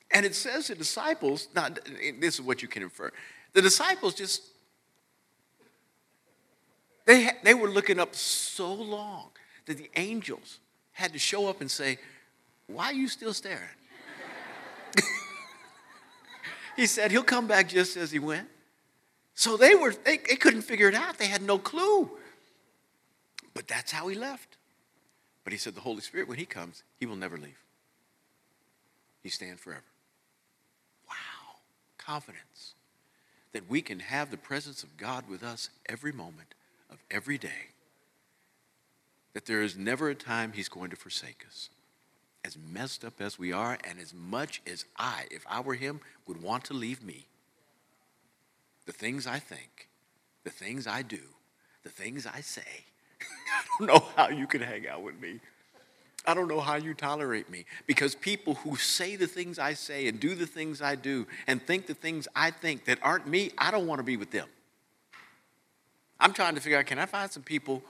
And 0.10 0.26
it 0.26 0.34
says 0.34 0.70
the 0.70 0.76
disciples, 0.76 1.50
now 1.54 1.68
this 2.20 2.36
is 2.36 2.42
what 2.42 2.62
you 2.62 2.70
can 2.70 2.82
infer. 2.82 3.12
The 3.54 3.62
disciples 3.62 4.14
just, 4.14 4.42
they, 7.06 7.30
they 7.44 7.54
were 7.54 7.70
looking 7.70 8.00
up 8.00 8.16
so 8.16 8.74
long 8.74 9.32
that 9.66 9.78
the 9.78 9.90
angels 9.98 10.60
had 10.94 11.12
to 11.12 11.20
show 11.20 11.50
up 11.50 11.60
and 11.60 11.70
say, 11.70 12.00
Why 12.68 12.86
are 12.86 12.94
you 12.94 13.10
still 13.10 13.34
staring? 13.34 13.68
he 16.78 16.86
said, 16.86 17.12
He'll 17.12 17.22
come 17.22 17.48
back 17.48 17.68
just 17.68 17.98
as 17.98 18.12
he 18.12 18.20
went. 18.20 18.48
So 19.36 19.58
they 19.58 19.76
were, 19.76 19.94
they, 19.94 20.18
they 20.18 20.38
couldn't 20.38 20.62
figure 20.62 20.88
it 20.88 20.96
out. 20.96 21.18
They 21.18 21.28
had 21.28 21.42
no 21.42 21.60
clue. 21.60 22.10
But 23.58 23.68
that's 23.68 23.92
how 23.92 24.08
he 24.08 24.16
left. 24.16 24.56
But 25.44 25.52
he 25.52 25.58
said, 25.58 25.74
The 25.74 25.82
Holy 25.82 26.02
Spirit, 26.02 26.28
when 26.28 26.38
he 26.38 26.46
comes, 26.46 26.84
he 27.00 27.08
will 27.08 27.16
never 27.16 27.38
leave. 27.38 27.58
He 29.24 29.30
stands 29.30 29.60
forever. 29.60 29.82
Wow. 31.10 31.56
Confidence 31.98 32.76
that 33.54 33.68
we 33.68 33.82
can 33.82 34.00
have 34.00 34.30
the 34.30 34.38
presence 34.38 34.84
of 34.84 34.96
God 34.96 35.28
with 35.28 35.42
us 35.42 35.72
every 35.88 36.12
moment 36.12 36.54
of 36.92 37.00
every 37.10 37.40
day. 37.40 37.72
That 39.34 39.48
there 39.48 39.64
is 39.64 39.76
never 39.76 40.08
a 40.08 40.16
time 40.16 40.52
he's 40.52 40.70
going 40.70 40.92
to 40.92 40.96
forsake 40.96 41.44
us. 41.48 41.70
As 42.46 42.56
messed 42.72 43.04
up 43.04 43.20
as 43.20 43.40
we 43.40 43.52
are, 43.52 43.80
and 43.90 44.00
as 44.00 44.14
much 44.14 44.62
as 44.72 44.86
I, 45.00 45.24
if 45.32 45.44
I 45.50 45.62
were 45.62 45.74
him, 45.74 46.00
would 46.28 46.44
want 46.44 46.64
to 46.66 46.76
leave 46.76 47.04
me, 47.04 47.26
the 48.86 48.94
things 48.94 49.26
I 49.26 49.40
think, 49.40 49.88
the 50.44 50.52
things 50.52 50.86
I 50.86 51.02
do, 51.02 51.22
the 51.82 51.90
things 51.90 52.28
I 52.28 52.42
say, 52.42 52.86
I 53.22 53.64
don't 53.80 53.88
know 53.88 54.06
how 54.16 54.30
you 54.30 54.48
can 54.48 54.62
hang 54.62 54.88
out 54.88 55.04
with 55.04 55.20
me. 55.20 55.40
I 56.28 56.34
don't 56.34 56.50
know 56.50 56.60
how 56.60 56.76
you 56.76 56.94
tolerate 56.94 57.50
me 57.50 57.66
because 57.86 58.14
people 58.14 58.56
who 58.56 58.76
say 58.76 59.16
the 59.16 59.28
things 59.28 59.58
I 59.58 59.74
say 59.74 60.10
and 60.10 60.20
do 60.20 60.36
the 60.36 60.46
things 60.46 60.82
I 60.82 60.96
do 60.96 61.26
and 61.48 61.62
think 61.62 61.88
the 61.88 61.94
things 61.94 62.28
I 62.36 62.52
think 62.52 62.84
that 62.86 63.00
aren't 63.02 63.28
me, 63.28 63.52
I 63.58 63.72
don't 63.72 63.88
want 63.88 64.00
to 64.00 64.04
be 64.04 64.18
with 64.18 64.32
them. 64.32 64.48
I'm 66.20 66.34
trying 66.34 66.56
to 66.56 66.62
figure 66.62 66.78
out 66.78 66.86
can 66.86 67.00
I 67.00 67.06
find 67.06 67.32
some 67.32 67.44
people 67.44 67.82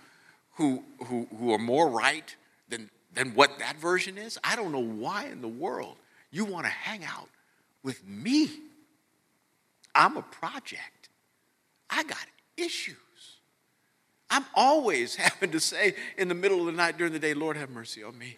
who, 0.56 0.84
who, 1.06 1.28
who 1.38 1.52
are 1.52 1.58
more 1.58 1.90
right 1.90 2.36
than, 2.70 2.92
than 3.14 3.34
what 3.34 3.58
that 3.58 3.78
version 3.78 4.20
is? 4.20 4.38
I 4.44 4.56
don't 4.56 4.72
know 4.72 4.84
why 4.84 5.26
in 5.26 5.42
the 5.42 5.48
world 5.48 5.96
you 6.30 6.46
want 6.46 6.66
to 6.66 6.72
hang 6.72 7.04
out 7.04 7.30
with 7.84 8.06
me. 8.08 8.52
I'm 9.96 10.16
a 10.16 10.22
project, 10.22 11.10
I 11.90 12.04
got 12.04 12.24
issues. 12.56 12.98
I'm 14.30 14.46
always 14.56 15.16
having 15.18 15.52
to 15.52 15.60
say 15.60 15.96
in 16.18 16.28
the 16.28 16.36
middle 16.36 16.60
of 16.60 16.66
the 16.66 16.72
night 16.72 16.98
during 16.98 17.14
the 17.14 17.20
day, 17.20 17.34
Lord, 17.34 17.58
have 17.58 17.70
mercy 17.70 18.04
on 18.04 18.18
me. 18.18 18.38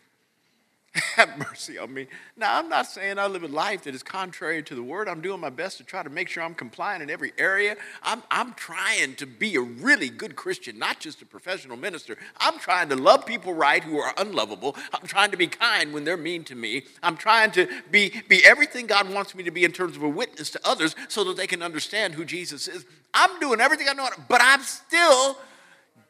have 1.16 1.38
mercy 1.38 1.78
on 1.78 1.94
me. 1.94 2.08
Now, 2.36 2.58
I'm 2.58 2.68
not 2.68 2.88
saying 2.88 3.20
I 3.20 3.28
live 3.28 3.44
a 3.44 3.48
life 3.48 3.84
that 3.84 3.94
is 3.94 4.02
contrary 4.02 4.64
to 4.64 4.76
the 4.76 4.82
word. 4.82 5.08
I'm 5.08 5.22
doing 5.22 5.40
my 5.40 5.50
best 5.50 5.78
to 5.78 5.84
try 5.84 6.02
to 6.02 6.10
make 6.10 6.28
sure 6.28 6.42
I'm 6.42 6.56
compliant 6.56 7.04
in 7.04 7.10
every 7.10 7.32
area. 7.38 7.78
I'm, 8.02 8.24
I'm 8.32 8.54
trying 8.54 9.16
to 9.16 9.28
be 9.28 9.56
a 9.56 9.62
really 9.62 10.10
good 10.10 10.36
Christian, 10.36 10.80
not 10.80 11.00
just 11.00 11.22
a 11.22 11.26
professional 11.26 11.78
minister. 11.78 12.18
I'm 12.40 12.58
trying 12.58 12.90
to 12.90 12.96
love 12.96 13.26
people 13.26 13.54
right 13.54 13.84
who 13.84 14.00
are 14.00 14.14
unlovable. 14.18 14.76
I'm 14.92 15.06
trying 15.06 15.32
to 15.32 15.38
be 15.38 15.48
kind 15.48 15.94
when 15.94 16.06
they're 16.06 16.18
mean 16.18 16.44
to 16.46 16.56
me. 16.56 16.84
I'm 17.04 17.18
trying 17.18 17.52
to 17.52 17.68
be, 17.92 18.24
be 18.28 18.44
everything 18.46 18.88
God 18.88 19.14
wants 19.14 19.36
me 19.36 19.44
to 19.44 19.52
be 19.52 19.66
in 19.66 19.72
terms 19.72 19.96
of 19.96 20.04
a 20.04 20.10
witness 20.10 20.50
to 20.52 20.60
others 20.68 20.96
so 21.08 21.24
that 21.26 21.38
they 21.38 21.48
can 21.48 21.62
understand 21.62 22.16
who 22.16 22.26
Jesus 22.26 22.68
is. 22.68 22.86
I'm 23.14 23.40
doing 23.40 23.60
everything 23.60 23.88
I 23.90 23.94
know, 23.94 24.10
but 24.28 24.42
I'm 24.44 24.62
still 24.62 25.38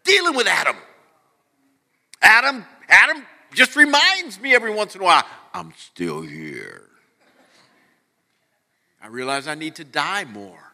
dealing 0.10 0.36
with 0.36 0.48
Adam. 0.48 0.76
Adam, 2.22 2.66
Adam 2.88 3.26
just 3.54 3.76
reminds 3.76 4.40
me 4.40 4.54
every 4.54 4.74
once 4.74 4.96
in 4.96 5.02
a 5.02 5.04
while, 5.04 5.24
I'm 5.54 5.74
still 5.78 6.22
here. 6.22 6.84
I 9.02 9.08
realize 9.08 9.48
I 9.48 9.56
need 9.56 9.76
to 9.76 9.84
die 9.84 10.26
more. 10.26 10.74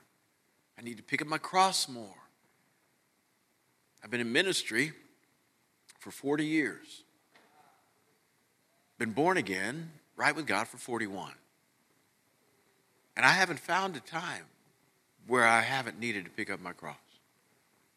I 0.78 0.82
need 0.82 0.98
to 0.98 1.04
pick 1.04 1.22
up 1.22 1.28
my 1.28 1.38
cross 1.38 1.88
more. 1.88 2.16
I've 4.04 4.10
been 4.10 4.22
in 4.22 4.32
ministry 4.32 4.92
for 6.00 6.12
40 6.12 6.46
years. 6.46 7.04
Been 8.98 9.12
born 9.12 9.38
again, 9.38 9.92
right 10.16 10.36
with 10.36 10.48
God 10.48 10.68
for 10.68 10.78
41. 10.78 11.32
And 13.18 13.26
I 13.26 13.30
haven't 13.30 13.60
found 13.60 13.96
a 13.96 14.00
time 14.00 14.46
where 15.28 15.46
I 15.46 15.62
haven't 15.62 16.00
needed 16.00 16.26
to 16.26 16.32
pick 16.32 16.50
up 16.50 16.62
my 16.62 16.74
cross. 16.74 16.96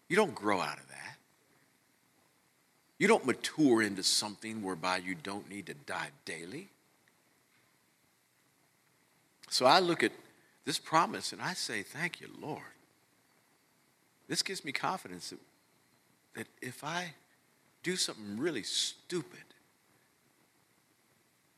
You 0.09 0.17
don't 0.17 0.35
grow 0.35 0.61
out 0.61 0.79
of 0.79 0.89
that. 0.89 1.18
You 2.99 3.07
don't 3.07 3.25
mature 3.25 3.81
into 3.81 4.03
something 4.03 4.63
whereby 4.63 4.99
you 4.99 5.15
don't 5.15 5.49
need 5.49 5.67
to 5.67 5.75
die 5.75 6.11
daily. 6.25 6.69
So 9.49 9.67
I 9.67 9.79
look 9.79 10.03
at 10.03 10.13
this 10.65 10.79
promise 10.79 11.33
and 11.33 11.41
I 11.41 11.55
say, 11.55 11.83
Thank 11.83 12.21
you, 12.21 12.29
Lord. 12.41 12.61
This 14.29 14.43
gives 14.43 14.65
me 14.65 14.73
confidence 14.73 15.31
that, 15.31 15.39
that 16.35 16.47
if 16.61 16.85
I 16.85 17.15
do 17.83 17.97
something 17.97 18.37
really 18.39 18.63
stupid, 18.63 19.45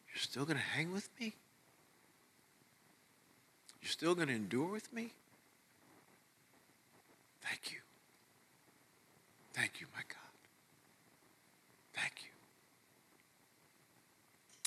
you're 0.08 0.20
still 0.20 0.44
going 0.44 0.58
to 0.58 0.62
hang 0.62 0.92
with 0.92 1.08
me? 1.18 1.32
You're 3.82 3.90
still 3.90 4.14
going 4.14 4.28
to 4.28 4.34
endure 4.34 4.70
with 4.70 4.92
me? 4.92 5.10
Thank 7.42 7.72
you. 7.72 7.78
Thank 9.54 9.80
you, 9.80 9.86
my 9.94 10.02
God. 10.08 10.19
Thank 12.00 12.14
you. 12.22 12.30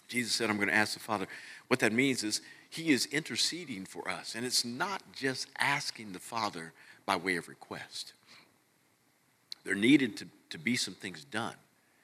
Jesus 0.07 0.33
said, 0.33 0.49
I'm 0.49 0.57
going 0.57 0.69
to 0.69 0.75
ask 0.75 0.93
the 0.93 0.99
Father. 0.99 1.27
What 1.67 1.79
that 1.79 1.91
means 1.91 2.23
is 2.23 2.41
he 2.69 2.91
is 2.91 3.07
interceding 3.07 3.85
for 3.85 4.07
us. 4.07 4.35
And 4.35 4.45
it's 4.45 4.63
not 4.63 5.01
just 5.13 5.47
asking 5.57 6.11
the 6.13 6.19
Father 6.19 6.73
by 7.05 7.15
way 7.15 7.35
of 7.37 7.47
request. 7.47 8.13
There 9.63 9.75
needed 9.75 10.17
to, 10.17 10.27
to 10.51 10.57
be 10.57 10.75
some 10.75 10.93
things 10.93 11.23
done 11.23 11.55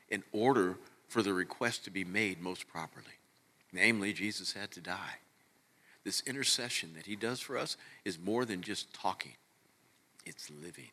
in 0.09 0.23
order 0.31 0.77
for 1.07 1.21
the 1.21 1.33
request 1.33 1.83
to 1.85 1.91
be 1.91 2.03
made 2.03 2.41
most 2.41 2.67
properly. 2.67 3.05
Namely, 3.71 4.13
Jesus 4.13 4.53
had 4.53 4.71
to 4.71 4.81
die. 4.81 5.19
This 6.03 6.23
intercession 6.25 6.91
that 6.95 7.05
he 7.05 7.15
does 7.15 7.39
for 7.39 7.57
us 7.57 7.77
is 8.05 8.17
more 8.17 8.45
than 8.45 8.61
just 8.61 8.93
talking, 8.93 9.33
it's 10.25 10.49
living. 10.49 10.89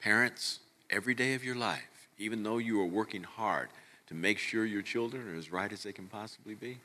Parents, 0.00 0.60
every 0.90 1.14
day 1.14 1.34
of 1.34 1.44
your 1.44 1.54
life, 1.54 2.08
even 2.18 2.42
though 2.42 2.58
you 2.58 2.80
are 2.80 2.86
working 2.86 3.22
hard 3.22 3.68
to 4.06 4.14
make 4.14 4.38
sure 4.38 4.64
your 4.64 4.82
children 4.82 5.28
are 5.28 5.38
as 5.38 5.52
right 5.52 5.72
as 5.72 5.82
they 5.82 5.92
can 5.92 6.06
possibly 6.06 6.54
be, 6.54 6.78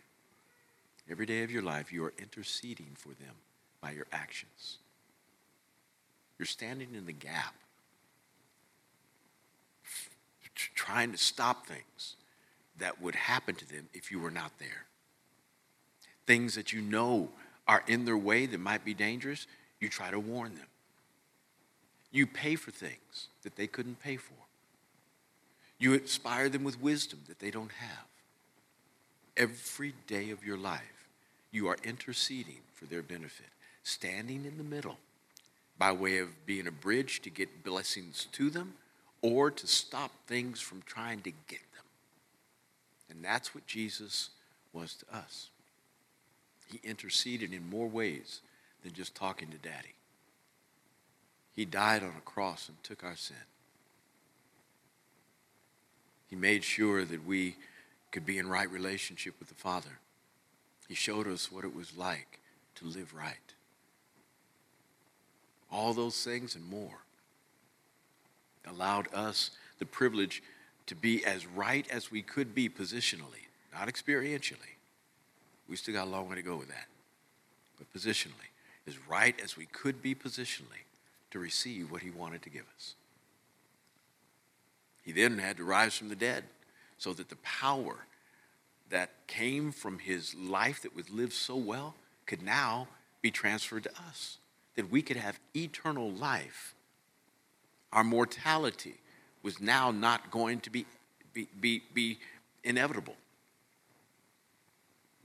every 1.09 1.25
day 1.25 1.43
of 1.43 1.51
your 1.51 1.63
life 1.63 1.91
you 1.91 2.03
are 2.03 2.13
interceding 2.17 2.91
for 2.95 3.09
them 3.09 3.35
by 3.81 3.91
your 3.91 4.07
actions. 4.11 4.77
You're 6.37 6.45
standing 6.45 6.95
in 6.95 7.05
the 7.05 7.13
gap, 7.13 7.55
trying 10.75 11.11
to 11.11 11.17
stop 11.17 11.65
things 11.65 12.15
that 12.79 13.01
would 13.01 13.15
happen 13.15 13.55
to 13.55 13.67
them 13.67 13.87
if 13.93 14.11
you 14.11 14.19
were 14.19 14.31
not 14.31 14.51
there. 14.59 14.85
Things 16.25 16.55
that 16.55 16.73
you 16.73 16.81
know 16.81 17.29
are 17.67 17.83
in 17.87 18.05
their 18.05 18.17
way 18.17 18.45
that 18.45 18.59
might 18.59 18.85
be 18.85 18.93
dangerous, 18.93 19.47
you 19.79 19.89
try 19.89 20.11
to 20.11 20.19
warn 20.19 20.55
them. 20.55 20.67
You 22.13 22.27
pay 22.27 22.55
for 22.55 22.71
things 22.71 23.27
that 23.41 23.55
they 23.57 23.67
couldn't 23.67 23.99
pay 23.99 24.17
for. 24.17 24.35
You 25.79 25.93
inspire 25.93 26.47
them 26.47 26.63
with 26.63 26.79
wisdom 26.79 27.21
that 27.27 27.39
they 27.39 27.51
don't 27.51 27.71
have. 27.71 28.05
Every 29.35 29.95
day 30.05 30.29
of 30.29 30.45
your 30.45 30.57
life, 30.57 31.07
you 31.51 31.67
are 31.67 31.77
interceding 31.83 32.59
for 32.75 32.85
their 32.85 33.01
benefit, 33.01 33.47
standing 33.83 34.45
in 34.45 34.57
the 34.57 34.63
middle 34.63 34.97
by 35.79 35.91
way 35.91 36.19
of 36.19 36.45
being 36.45 36.67
a 36.67 36.71
bridge 36.71 37.21
to 37.23 37.31
get 37.31 37.63
blessings 37.63 38.27
to 38.33 38.51
them 38.51 38.75
or 39.23 39.49
to 39.49 39.65
stop 39.65 40.11
things 40.27 40.61
from 40.61 40.83
trying 40.85 41.21
to 41.21 41.31
get 41.31 41.61
them. 41.73 41.85
And 43.09 43.25
that's 43.25 43.55
what 43.55 43.65
Jesus 43.65 44.29
was 44.71 44.93
to 44.95 45.17
us. 45.17 45.49
He 46.71 46.79
interceded 46.87 47.53
in 47.53 47.69
more 47.69 47.87
ways 47.87 48.41
than 48.83 48.93
just 48.93 49.15
talking 49.15 49.49
to 49.49 49.57
daddy. 49.57 49.95
He 51.53 51.65
died 51.65 52.03
on 52.03 52.13
a 52.17 52.21
cross 52.21 52.67
and 52.67 52.81
took 52.83 53.03
our 53.03 53.15
sin. 53.15 53.35
He 56.29 56.35
made 56.35 56.63
sure 56.63 57.05
that 57.05 57.25
we 57.25 57.55
could 58.11 58.25
be 58.25 58.39
in 58.39 58.49
right 58.49 58.69
relationship 58.69 59.35
with 59.39 59.49
the 59.49 59.55
Father. 59.55 59.99
He 60.87 60.95
showed 60.95 61.27
us 61.27 61.51
what 61.51 61.63
it 61.63 61.75
was 61.75 61.95
like 61.95 62.39
to 62.75 62.85
live 62.85 63.13
right. 63.13 63.37
All 65.71 65.93
those 65.93 66.23
things 66.23 66.55
and 66.55 66.65
more 66.65 66.99
allowed 68.67 69.13
us 69.13 69.51
the 69.79 69.85
privilege 69.85 70.41
to 70.87 70.95
be 70.95 71.23
as 71.25 71.45
right 71.45 71.85
as 71.89 72.11
we 72.11 72.21
could 72.21 72.55
be 72.55 72.67
positionally, 72.67 73.47
not 73.71 73.87
experientially. 73.87 74.77
We 75.67 75.75
still 75.75 75.93
got 75.93 76.07
a 76.07 76.09
long 76.09 76.29
way 76.29 76.35
to 76.35 76.41
go 76.41 76.55
with 76.55 76.69
that. 76.69 76.87
But 77.77 77.91
positionally, 77.93 78.51
as 78.87 78.95
right 79.07 79.39
as 79.41 79.55
we 79.55 79.65
could 79.67 80.01
be 80.01 80.13
positionally 80.13 80.82
to 81.33 81.39
receive 81.39 81.91
what 81.91 82.03
he 82.03 82.11
wanted 82.11 82.43
to 82.43 82.49
give 82.51 82.65
us. 82.75 82.93
He 85.01 85.11
then 85.11 85.39
had 85.39 85.57
to 85.57 85.63
rise 85.63 85.95
from 85.95 86.09
the 86.09 86.15
dead 86.15 86.43
so 86.99 87.11
that 87.11 87.29
the 87.29 87.37
power 87.37 88.05
that 88.91 89.09
came 89.25 89.71
from 89.71 89.97
his 89.97 90.35
life 90.35 90.83
that 90.83 90.95
was 90.95 91.09
lived 91.09 91.33
so 91.33 91.55
well 91.55 91.95
could 92.27 92.43
now 92.43 92.87
be 93.23 93.31
transferred 93.31 93.83
to 93.83 93.89
us, 94.07 94.37
that 94.75 94.91
we 94.91 95.01
could 95.01 95.17
have 95.17 95.39
eternal 95.55 96.11
life. 96.11 96.75
Our 97.91 98.03
mortality 98.03 98.97
was 99.41 99.59
now 99.59 99.89
not 99.89 100.29
going 100.29 100.59
to 100.59 100.69
be, 100.69 100.85
be, 101.33 101.47
be, 101.59 101.81
be 101.95 102.19
inevitable. 102.63 103.15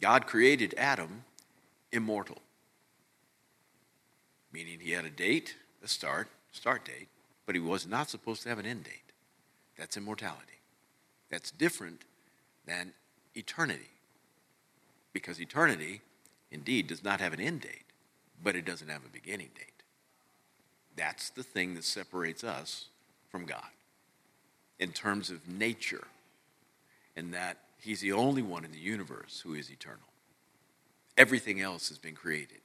God 0.01 0.27
created 0.27 0.75
Adam 0.79 1.25
immortal, 1.93 2.39
meaning 4.51 4.79
he 4.81 4.93
had 4.93 5.05
a 5.05 5.11
date, 5.11 5.55
a 5.83 5.89
start, 5.89 6.29
start 6.53 6.85
date, 6.85 7.09
but 7.47 7.55
he 7.55 7.61
was 7.61 7.87
not 7.87 8.11
supposed 8.11 8.43
to 8.43 8.49
have 8.49 8.59
an 8.59 8.67
end 8.67 8.85
date. 8.85 9.13
That's 9.77 9.97
immortality. 9.97 10.61
That's 11.31 11.51
different 11.51 12.03
than 12.67 12.93
eternity. 13.35 13.91
Because 15.13 15.41
eternity, 15.41 16.03
indeed, 16.51 16.87
does 16.89 17.05
not 17.05 17.21
have 17.21 17.33
an 17.33 17.41
end 17.41 17.63
date, 17.63 17.85
but 18.43 18.57
it 18.57 18.65
doesn't 18.65 18.89
have 18.89 19.05
a 19.05 19.11
beginning 19.11 19.51
date. 19.55 19.83
That's 20.97 21.31
the 21.31 21.43
thing 21.43 21.75
that 21.75 21.85
separates 21.85 22.43
us 22.43 22.87
from 23.31 23.47
God 23.47 23.71
in 24.79 24.93
terms 24.93 25.31
of 25.31 25.49
nature, 25.49 26.07
and 27.17 27.33
that 27.35 27.59
He's 27.81 28.01
the 28.01 28.13
only 28.13 28.43
one 28.43 28.65
in 28.65 28.73
the 28.73 28.79
universe 28.79 29.41
who 29.45 29.55
is 29.55 29.71
eternal. 29.71 30.01
Everything 31.17 31.61
else 31.61 31.89
has 31.89 31.99
been 31.99 32.15
created. 32.15 32.61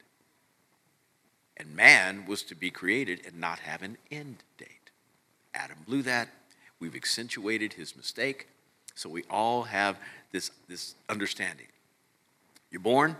And 1.57 1.75
man 1.75 2.25
was 2.25 2.43
to 2.43 2.55
be 2.55 2.71
created 2.71 3.21
and 3.25 3.39
not 3.39 3.59
have 3.59 3.83
an 3.83 3.97
end 4.11 4.43
date. 4.57 4.91
Adam 5.53 5.77
blew 5.85 6.01
that. 6.03 6.29
We've 6.79 6.95
accentuated 6.95 7.73
his 7.73 7.95
mistake. 7.95 8.47
So 8.95 9.09
we 9.09 9.23
all 9.29 9.63
have 9.63 9.97
this, 10.31 10.51
this 10.67 10.95
understanding. 11.09 11.67
You're 12.71 12.81
born 12.81 13.15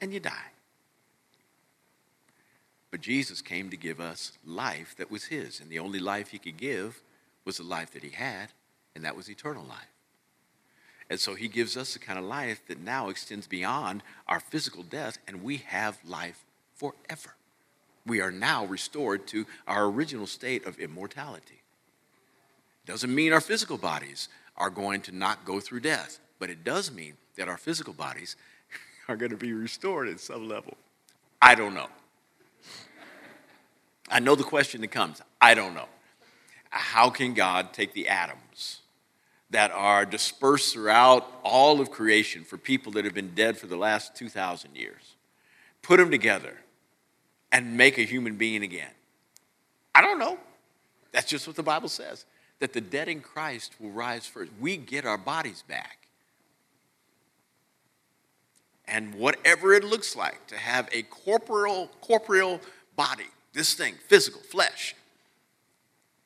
and 0.00 0.12
you 0.12 0.20
die. 0.20 0.50
But 2.90 3.00
Jesus 3.00 3.42
came 3.42 3.70
to 3.70 3.76
give 3.76 4.00
us 4.00 4.38
life 4.46 4.94
that 4.98 5.10
was 5.10 5.24
his. 5.24 5.58
And 5.58 5.68
the 5.68 5.80
only 5.80 5.98
life 5.98 6.28
he 6.28 6.38
could 6.38 6.56
give 6.56 7.02
was 7.44 7.56
the 7.56 7.64
life 7.64 7.90
that 7.90 8.04
he 8.04 8.10
had, 8.10 8.50
and 8.94 9.04
that 9.04 9.16
was 9.16 9.28
eternal 9.28 9.64
life. 9.64 9.90
And 11.10 11.20
so 11.20 11.34
he 11.34 11.48
gives 11.48 11.76
us 11.76 11.92
the 11.92 11.98
kind 11.98 12.18
of 12.18 12.24
life 12.24 12.62
that 12.68 12.80
now 12.80 13.08
extends 13.08 13.46
beyond 13.46 14.02
our 14.26 14.40
physical 14.40 14.82
death, 14.82 15.18
and 15.26 15.42
we 15.42 15.58
have 15.58 15.98
life 16.04 16.44
forever. 16.74 17.34
We 18.06 18.20
are 18.20 18.30
now 18.30 18.66
restored 18.66 19.26
to 19.28 19.46
our 19.66 19.86
original 19.86 20.26
state 20.26 20.66
of 20.66 20.78
immortality. 20.78 21.62
Doesn't 22.86 23.14
mean 23.14 23.32
our 23.32 23.40
physical 23.40 23.78
bodies 23.78 24.28
are 24.56 24.70
going 24.70 25.00
to 25.02 25.12
not 25.12 25.44
go 25.44 25.58
through 25.58 25.80
death, 25.80 26.20
but 26.38 26.50
it 26.50 26.64
does 26.64 26.92
mean 26.92 27.14
that 27.36 27.48
our 27.48 27.56
physical 27.56 27.94
bodies 27.94 28.36
are 29.08 29.16
going 29.16 29.30
to 29.30 29.36
be 29.36 29.52
restored 29.52 30.08
at 30.08 30.20
some 30.20 30.48
level. 30.48 30.76
I 31.40 31.54
don't 31.54 31.74
know. 31.74 31.88
I 34.10 34.20
know 34.20 34.34
the 34.34 34.44
question 34.44 34.82
that 34.82 34.90
comes. 34.90 35.22
I 35.40 35.54
don't 35.54 35.74
know. 35.74 35.88
How 36.70 37.08
can 37.08 37.34
God 37.34 37.72
take 37.72 37.94
the 37.94 38.08
atoms 38.08 38.80
that 39.50 39.70
are 39.70 40.04
dispersed 40.04 40.72
throughout 40.72 41.40
all 41.44 41.80
of 41.80 41.90
creation 41.90 42.42
for 42.42 42.58
people 42.58 42.92
that 42.92 43.04
have 43.04 43.14
been 43.14 43.34
dead 43.34 43.56
for 43.56 43.66
the 43.66 43.76
last 43.76 44.16
2,000 44.16 44.74
years, 44.74 45.14
put 45.80 45.98
them 45.98 46.10
together, 46.10 46.56
and 47.54 47.76
make 47.76 47.96
a 47.98 48.02
human 48.02 48.36
being 48.36 48.62
again? 48.62 48.90
I 49.94 50.02
don't 50.02 50.18
know. 50.18 50.38
That's 51.12 51.26
just 51.26 51.46
what 51.46 51.54
the 51.54 51.62
Bible 51.62 51.88
says 51.88 52.26
that 52.58 52.72
the 52.72 52.80
dead 52.80 53.08
in 53.08 53.20
Christ 53.20 53.74
will 53.80 53.90
rise 53.90 54.26
first. 54.26 54.50
We 54.60 54.76
get 54.76 55.04
our 55.04 55.18
bodies 55.18 55.62
back. 55.66 56.08
And 58.86 59.14
whatever 59.14 59.72
it 59.72 59.84
looks 59.84 60.14
like 60.14 60.46
to 60.48 60.56
have 60.56 60.88
a 60.92 61.02
corporeal, 61.02 61.90
corporeal 62.00 62.60
body, 62.96 63.28
this 63.52 63.74
thing, 63.74 63.94
physical, 64.08 64.40
flesh, 64.40 64.94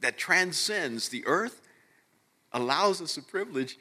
that 0.01 0.17
transcends 0.17 1.09
the 1.09 1.27
earth, 1.27 1.61
allows 2.53 3.01
us 3.01 3.15
the 3.15 3.23
privilege 3.23 3.79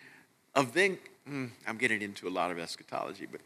of 0.56 0.74
then, 0.74 0.98
mm, 1.30 1.50
I'm 1.66 1.78
getting 1.78 2.02
into 2.02 2.28
a 2.28 2.32
lot 2.32 2.52
of 2.52 2.60
eschatology, 2.60 3.28
but 3.30 3.42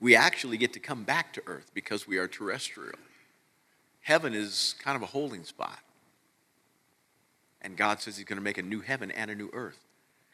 we 0.00 0.16
actually 0.16 0.56
get 0.56 0.72
to 0.74 0.80
come 0.80 1.04
back 1.04 1.32
to 1.34 1.42
earth 1.46 1.70
because 1.74 2.06
we 2.06 2.18
are 2.18 2.28
terrestrial. 2.28 2.98
Heaven 4.00 4.34
is 4.34 4.74
kind 4.82 4.96
of 4.96 5.02
a 5.02 5.06
holding 5.06 5.44
spot. 5.44 5.78
And 7.62 7.76
God 7.76 8.00
says 8.00 8.16
He's 8.16 8.24
going 8.24 8.38
to 8.38 8.44
make 8.44 8.58
a 8.58 8.62
new 8.62 8.80
heaven 8.80 9.10
and 9.10 9.30
a 9.30 9.34
new 9.34 9.50
earth. 9.52 9.78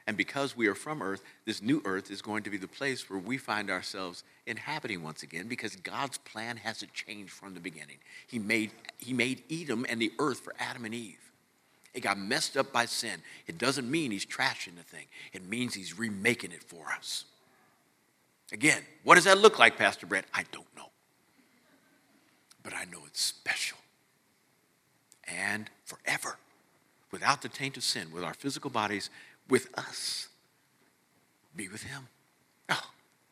And 0.07 0.17
because 0.17 0.57
we 0.57 0.69
are 0.69 0.75
from 0.77 1.03
earth, 1.03 1.21
this 1.47 1.61
new 1.61 1.83
earth 1.85 2.13
is 2.13 2.23
going 2.23 2.45
to 2.45 2.51
be 2.51 2.57
the 2.57 2.69
place 2.69 3.11
where 3.11 3.19
we 3.19 3.39
find 3.39 3.71
ourselves 3.71 4.23
inhabiting 4.47 5.03
once 5.03 5.25
again 5.25 5.49
because 5.49 5.75
God's 5.75 6.19
plan 6.19 6.59
hasn't 6.59 6.95
changed 6.95 7.33
from 7.33 7.55
the 7.55 7.61
beginning. 7.61 7.97
He 8.29 8.39
made, 8.39 8.71
he 8.99 9.13
made 9.13 9.43
Edom 9.51 9.85
and 9.89 10.01
the 10.01 10.13
earth 10.21 10.39
for 10.39 10.55
Adam 10.61 10.85
and 10.85 10.95
Eve. 10.95 11.19
It 11.93 12.01
got 12.01 12.19
messed 12.19 12.57
up 12.57 12.73
by 12.73 12.87
sin. 12.87 13.21
It 13.49 13.59
doesn't 13.59 13.91
mean 13.91 14.13
he's 14.13 14.27
trashing 14.27 14.77
the 14.77 14.85
thing, 14.85 15.07
it 15.33 15.43
means 15.49 15.75
he's 15.75 15.99
remaking 15.99 16.53
it 16.53 16.63
for 16.63 16.87
us. 16.97 17.25
Again, 18.53 18.83
what 19.03 19.17
does 19.17 19.25
that 19.25 19.39
look 19.39 19.59
like, 19.59 19.77
Pastor 19.77 20.07
Brett? 20.07 20.25
I 20.33 20.45
don't 20.53 20.67
know. 20.77 20.91
But 22.63 22.75
I 22.75 22.85
know 22.85 23.01
it's 23.07 23.21
special 23.21 23.79
and 25.27 25.71
forever 25.85 26.37
without 27.11 27.43
the 27.43 27.49
taint 27.49 27.77
of 27.77 27.83
sin, 27.83 28.09
with 28.13 28.23
our 28.23 28.35
physical 28.35 28.71
bodies, 28.71 29.11
with 29.49 29.69
us. 29.79 30.29
Be 31.55 31.69
with 31.69 31.83
Him. 31.83 32.09
Oh, 32.69 32.91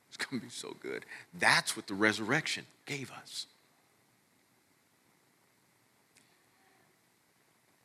it's 0.09 0.17
going 0.17 0.41
to 0.41 0.47
be 0.47 0.51
so 0.51 0.77
good. 0.81 1.05
That's 1.39 1.77
what 1.77 1.87
the 1.87 1.95
resurrection 1.95 2.67
gave 2.87 3.11
us. 3.11 3.47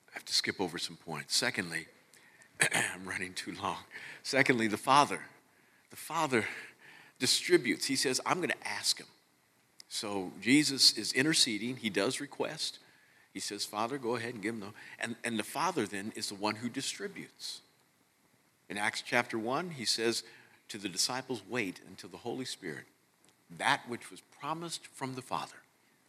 I 0.09 0.13
have 0.13 0.25
to 0.25 0.33
skip 0.33 0.59
over 0.59 0.77
some 0.77 0.95
points. 0.95 1.35
Secondly, 1.35 1.87
I'm 2.61 3.05
running 3.05 3.33
too 3.33 3.53
long. 3.61 3.77
Secondly, 4.23 4.67
the 4.67 4.77
Father. 4.77 5.19
The 5.89 5.95
Father 5.95 6.45
distributes. 7.19 7.85
He 7.85 7.95
says, 7.95 8.21
I'm 8.25 8.37
going 8.37 8.49
to 8.49 8.67
ask 8.67 8.97
Him. 8.97 9.07
So 9.89 10.31
Jesus 10.41 10.97
is 10.97 11.13
interceding. 11.13 11.75
He 11.77 11.89
does 11.89 12.21
request. 12.21 12.79
He 13.33 13.39
says, 13.39 13.65
Father, 13.65 13.97
go 13.97 14.15
ahead 14.15 14.33
and 14.33 14.43
give 14.43 14.55
him 14.55 14.61
the. 14.61 14.67
And, 14.99 15.15
and 15.23 15.37
the 15.37 15.43
Father 15.43 15.85
then 15.85 16.13
is 16.15 16.29
the 16.29 16.35
one 16.35 16.55
who 16.55 16.69
distributes. 16.69 17.61
In 18.69 18.77
Acts 18.77 19.03
chapter 19.05 19.37
1, 19.37 19.71
he 19.71 19.85
says 19.85 20.23
to 20.69 20.77
the 20.77 20.89
disciples, 20.89 21.41
Wait 21.49 21.81
until 21.87 22.09
the 22.09 22.17
Holy 22.17 22.45
Spirit, 22.45 22.85
that 23.57 23.81
which 23.87 24.11
was 24.11 24.21
promised 24.39 24.87
from 24.93 25.15
the 25.15 25.21
Father, 25.21 25.55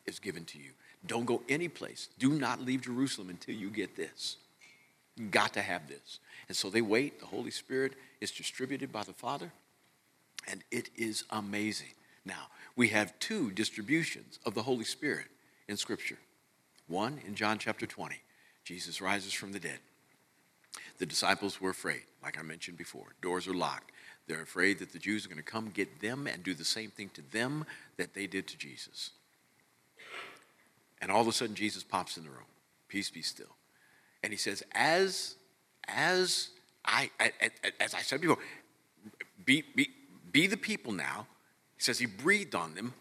is 0.06 0.18
given 0.18 0.44
to 0.46 0.58
you. 0.58 0.70
Don't 1.06 1.24
go 1.24 1.42
any 1.48 1.68
place. 1.68 2.08
Do 2.18 2.30
not 2.30 2.60
leave 2.60 2.82
Jerusalem 2.82 3.30
until 3.30 3.54
you 3.54 3.70
get 3.70 3.96
this. 3.96 4.36
You 5.16 5.26
got 5.26 5.54
to 5.54 5.62
have 5.62 5.88
this. 5.88 6.18
And 6.48 6.56
so 6.56 6.68
they 6.68 6.82
wait. 6.82 7.20
The 7.20 7.26
Holy 7.26 7.50
Spirit 7.50 7.94
is 8.20 8.30
distributed 8.30 8.92
by 8.92 9.04
the 9.04 9.12
Father, 9.12 9.50
and 10.48 10.62
it 10.70 10.90
is 10.96 11.24
amazing. 11.30 11.94
Now, 12.24 12.48
we 12.76 12.88
have 12.88 13.18
two 13.18 13.50
distributions 13.50 14.38
of 14.44 14.54
the 14.54 14.62
Holy 14.62 14.84
Spirit 14.84 15.26
in 15.68 15.76
Scripture. 15.76 16.18
One 16.88 17.20
in 17.26 17.34
John 17.34 17.58
chapter 17.58 17.86
20, 17.86 18.16
Jesus 18.64 19.00
rises 19.00 19.32
from 19.32 19.52
the 19.52 19.60
dead. 19.60 19.78
The 20.98 21.06
disciples 21.06 21.60
were 21.60 21.70
afraid, 21.70 22.02
like 22.22 22.38
I 22.38 22.42
mentioned 22.42 22.76
before. 22.76 23.14
Doors 23.22 23.48
are 23.48 23.54
locked. 23.54 23.92
They're 24.26 24.42
afraid 24.42 24.78
that 24.78 24.92
the 24.92 24.98
Jews 24.98 25.24
are 25.24 25.28
going 25.28 25.38
to 25.38 25.42
come 25.42 25.70
get 25.70 26.00
them 26.00 26.26
and 26.26 26.42
do 26.42 26.54
the 26.54 26.64
same 26.64 26.90
thing 26.90 27.10
to 27.14 27.22
them 27.32 27.64
that 27.96 28.14
they 28.14 28.26
did 28.26 28.46
to 28.48 28.58
Jesus. 28.58 29.10
And 31.00 31.10
all 31.10 31.22
of 31.22 31.28
a 31.28 31.32
sudden, 31.32 31.54
Jesus 31.54 31.82
pops 31.82 32.16
in 32.16 32.24
the 32.24 32.30
room. 32.30 32.44
Peace 32.88 33.10
be 33.10 33.22
still. 33.22 33.56
And 34.22 34.32
he 34.32 34.36
says, 34.36 34.62
As, 34.72 35.36
as 35.88 36.50
I, 36.84 37.10
as 37.80 37.94
I 37.94 38.02
said 38.02 38.20
before, 38.20 38.38
be, 39.44 39.64
be, 39.74 39.90
be 40.32 40.46
the 40.46 40.56
people 40.56 40.92
now. 40.92 41.26
He 41.76 41.82
says 41.82 41.98
he 41.98 42.06
breathed 42.06 42.54
on 42.54 42.74
them 42.74 42.94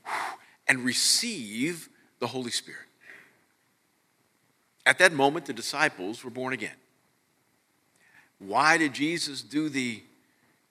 and 0.68 0.86
receive 0.86 1.90
the 2.20 2.28
Holy 2.28 2.52
Spirit. 2.52 2.86
At 4.86 5.00
that 5.00 5.14
moment, 5.14 5.46
the 5.46 5.54
disciples 5.54 6.24
were 6.24 6.30
born 6.30 6.54
again. 6.54 6.76
Why 8.40 8.78
did 8.78 8.94
Jesus 8.94 9.42
do 9.42 9.70
the, 9.70 10.02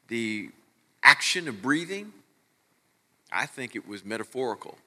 the 0.08 0.50
action 1.02 1.48
of 1.48 1.60
breathing? 1.60 2.12
I 3.30 3.46
think 3.46 3.76
it 3.76 3.86
was 3.86 4.04
metaphorical 4.04 4.78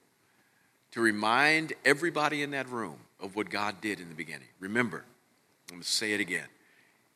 to 0.92 1.02
remind 1.02 1.74
everybody 1.86 2.42
in 2.42 2.52
that 2.52 2.68
room 2.70 2.98
of 3.20 3.36
what 3.36 3.50
God 3.50 3.80
did 3.82 4.00
in 4.00 4.10
the 4.10 4.16
beginning. 4.16 4.48
Remember, 4.60 5.06
I'm 5.70 5.76
going 5.76 5.82
to 5.84 5.88
say 5.88 6.14
it 6.14 6.20
again. 6.20 6.48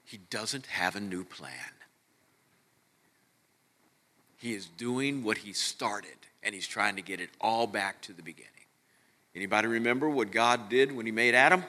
He 0.03 0.17
doesn't 0.29 0.67
have 0.67 0.95
a 0.95 0.99
new 0.99 1.23
plan. 1.23 1.51
He 4.37 4.53
is 4.53 4.67
doing 4.67 5.23
what 5.23 5.39
he 5.39 5.53
started, 5.53 6.17
and 6.43 6.53
he's 6.53 6.67
trying 6.67 6.95
to 6.95 7.01
get 7.01 7.19
it 7.19 7.29
all 7.41 7.67
back 7.67 8.01
to 8.01 8.13
the 8.13 8.21
beginning. 8.21 8.51
Anybody 9.35 9.67
remember 9.67 10.09
what 10.09 10.31
God 10.31 10.69
did 10.69 10.95
when 10.95 11.05
he 11.05 11.11
made 11.11 11.35
Adam? 11.35 11.63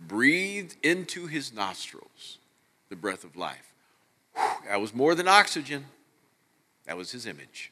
Breathed 0.00 0.76
into 0.82 1.26
his 1.26 1.52
nostrils 1.52 2.38
the 2.88 2.96
breath 2.96 3.24
of 3.24 3.36
life. 3.36 3.72
That 4.68 4.80
was 4.80 4.94
more 4.94 5.14
than 5.14 5.28
oxygen. 5.28 5.86
That 6.86 6.96
was 6.96 7.12
his 7.12 7.26
image. 7.26 7.70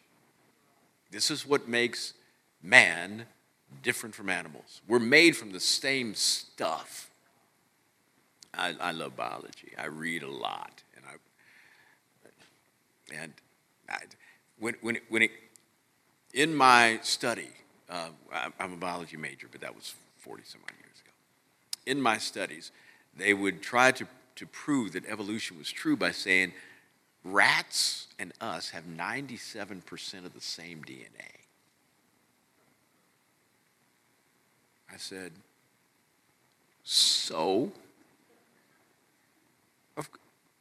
This 1.10 1.30
is 1.30 1.46
what 1.46 1.68
makes 1.68 2.14
man 2.62 3.26
different 3.82 4.14
from 4.14 4.28
animals. 4.30 4.80
We're 4.86 4.98
made 4.98 5.36
from 5.36 5.52
the 5.52 5.60
same 5.60 6.14
stuff. 6.14 7.10
I, 8.54 8.74
I 8.80 8.92
love 8.92 9.16
biology. 9.16 9.72
I 9.78 9.86
read 9.86 10.22
a 10.22 10.30
lot, 10.30 10.82
and 13.10 13.32
I 13.88 13.98
when 14.58 14.74
when 14.80 14.98
when 15.08 15.22
it 15.22 15.30
in 16.32 16.54
my 16.54 16.98
study, 17.02 17.48
uh, 17.90 18.08
I'm 18.58 18.72
a 18.72 18.76
biology 18.76 19.16
major, 19.16 19.48
but 19.50 19.60
that 19.60 19.74
was 19.74 19.94
40 20.18 20.44
some 20.44 20.62
odd 20.64 20.72
years 20.80 21.00
ago. 21.00 21.10
In 21.84 22.00
my 22.00 22.16
studies, 22.16 22.70
they 23.16 23.34
would 23.34 23.62
try 23.62 23.92
to 23.92 24.06
to 24.36 24.46
prove 24.46 24.92
that 24.92 25.06
evolution 25.06 25.58
was 25.58 25.70
true 25.70 25.96
by 25.96 26.10
saying 26.10 26.52
rats 27.24 28.08
and 28.18 28.32
us 28.40 28.70
have 28.70 28.84
97% 28.84 30.24
of 30.24 30.34
the 30.34 30.40
same 30.40 30.82
DNA. 30.82 31.42
I 34.92 34.96
said, 34.96 35.32
so? 36.82 37.72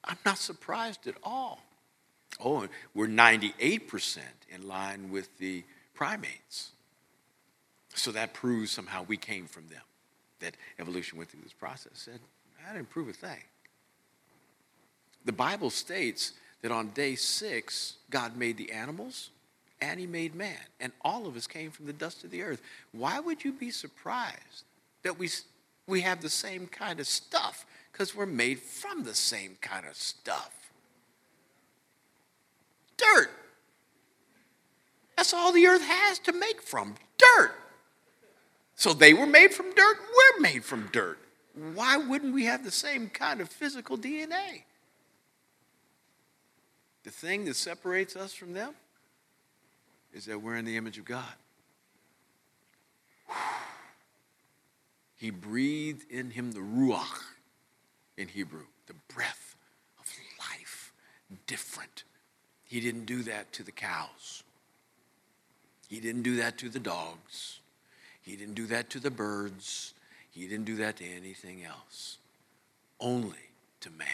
I'm 0.03 0.17
not 0.25 0.37
surprised 0.37 1.07
at 1.07 1.15
all. 1.23 1.61
Oh, 2.43 2.67
we're 2.93 3.07
98% 3.07 4.17
in 4.53 4.67
line 4.67 5.11
with 5.11 5.37
the 5.37 5.63
primates. 5.93 6.71
So 7.93 8.11
that 8.11 8.33
proves 8.33 8.71
somehow 8.71 9.05
we 9.07 9.17
came 9.17 9.45
from 9.45 9.67
them, 9.67 9.81
that 10.39 10.55
evolution 10.79 11.17
went 11.17 11.29
through 11.29 11.41
this 11.43 11.53
process. 11.53 11.91
Said, 11.93 12.19
I 12.67 12.73
didn't 12.73 12.89
prove 12.89 13.09
a 13.09 13.13
thing. 13.13 13.43
The 15.25 15.33
Bible 15.33 15.69
states 15.69 16.33
that 16.61 16.71
on 16.71 16.89
day 16.89 17.15
six, 17.15 17.97
God 18.09 18.37
made 18.37 18.57
the 18.57 18.71
animals 18.71 19.29
and 19.81 19.99
he 19.99 20.07
made 20.07 20.35
man. 20.35 20.57
And 20.79 20.91
all 21.01 21.27
of 21.27 21.35
us 21.35 21.47
came 21.47 21.71
from 21.71 21.85
the 21.85 21.93
dust 21.93 22.23
of 22.23 22.31
the 22.31 22.43
earth. 22.43 22.61
Why 22.91 23.19
would 23.19 23.43
you 23.43 23.51
be 23.51 23.71
surprised 23.71 24.63
that 25.03 25.17
we, 25.17 25.29
we 25.87 26.01
have 26.01 26.21
the 26.21 26.29
same 26.29 26.67
kind 26.67 26.99
of 26.99 27.07
stuff? 27.07 27.65
Because 27.91 28.15
we're 28.15 28.25
made 28.25 28.59
from 28.59 29.03
the 29.03 29.15
same 29.15 29.57
kind 29.61 29.85
of 29.85 29.95
stuff. 29.95 30.60
Dirt. 33.01 33.31
That's 35.17 35.33
all 35.33 35.51
the 35.51 35.67
earth 35.67 35.83
has 35.83 36.19
to 36.19 36.31
make 36.31 36.61
from 36.61 36.95
dirt. 37.17 37.53
So 38.75 38.93
they 38.93 39.13
were 39.13 39.27
made 39.27 39.53
from 39.53 39.73
dirt, 39.75 39.97
we're 39.99 40.41
made 40.41 40.63
from 40.63 40.89
dirt. 40.91 41.19
Why 41.75 41.97
wouldn't 41.97 42.33
we 42.33 42.45
have 42.45 42.63
the 42.63 42.71
same 42.71 43.09
kind 43.09 43.41
of 43.41 43.49
physical 43.49 43.97
DNA? 43.97 44.63
The 47.03 47.11
thing 47.11 47.45
that 47.45 47.55
separates 47.55 48.15
us 48.15 48.33
from 48.33 48.53
them 48.53 48.73
is 50.13 50.25
that 50.25 50.41
we're 50.41 50.55
in 50.55 50.65
the 50.65 50.77
image 50.77 50.97
of 50.97 51.05
God. 51.05 51.33
He 55.15 55.29
breathed 55.29 56.09
in 56.09 56.31
him 56.31 56.51
the 56.51 56.61
ruach 56.61 57.21
in 58.17 58.27
Hebrew, 58.27 58.65
the 58.87 58.95
breath 59.13 59.55
of 59.99 60.11
life, 60.39 60.91
different. 61.45 62.05
He 62.71 62.79
didn't 62.79 63.03
do 63.03 63.23
that 63.23 63.51
to 63.51 63.63
the 63.63 63.71
cows. 63.73 64.43
He 65.89 65.99
didn't 65.99 66.21
do 66.21 66.37
that 66.37 66.57
to 66.59 66.69
the 66.69 66.79
dogs. 66.79 67.59
He 68.21 68.37
didn't 68.37 68.53
do 68.53 68.65
that 68.67 68.89
to 68.91 69.01
the 69.01 69.11
birds. 69.11 69.93
He 70.29 70.47
didn't 70.47 70.63
do 70.63 70.77
that 70.77 70.95
to 70.95 71.05
anything 71.05 71.65
else. 71.65 72.17
Only 72.97 73.49
to 73.81 73.89
man. 73.89 74.07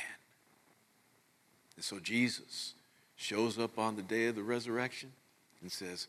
And 1.75 1.85
so 1.85 1.99
Jesus 1.99 2.73
shows 3.15 3.59
up 3.59 3.77
on 3.77 3.95
the 3.95 4.01
day 4.01 4.25
of 4.25 4.35
the 4.35 4.41
resurrection 4.41 5.11
and 5.61 5.71
says, 5.71 6.07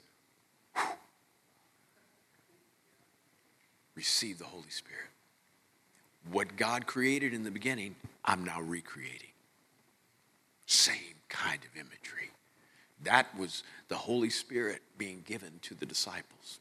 Receive 3.94 4.38
the 4.38 4.46
Holy 4.46 4.70
Spirit. 4.70 5.10
What 6.32 6.56
God 6.56 6.86
created 6.86 7.34
in 7.34 7.42
the 7.42 7.50
beginning, 7.50 7.94
I'm 8.24 8.42
now 8.42 8.62
recreating. 8.62 9.32
Same 10.64 10.96
kind 11.28 11.60
of 11.62 11.78
imagery. 11.78 12.30
That 13.02 13.36
was 13.38 13.62
the 13.88 13.96
Holy 13.96 14.30
Spirit 14.30 14.82
being 14.96 15.22
given 15.26 15.60
to 15.62 15.74
the 15.74 15.86
disciples. 15.86 16.60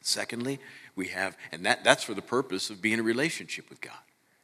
Secondly, 0.00 0.58
we 0.94 1.08
have, 1.08 1.36
and 1.52 1.66
that, 1.66 1.84
that's 1.84 2.04
for 2.04 2.14
the 2.14 2.22
purpose 2.22 2.70
of 2.70 2.80
being 2.80 2.94
in 2.94 3.00
a 3.00 3.04
relationship 3.04 3.68
with 3.68 3.80
God. 3.80 3.98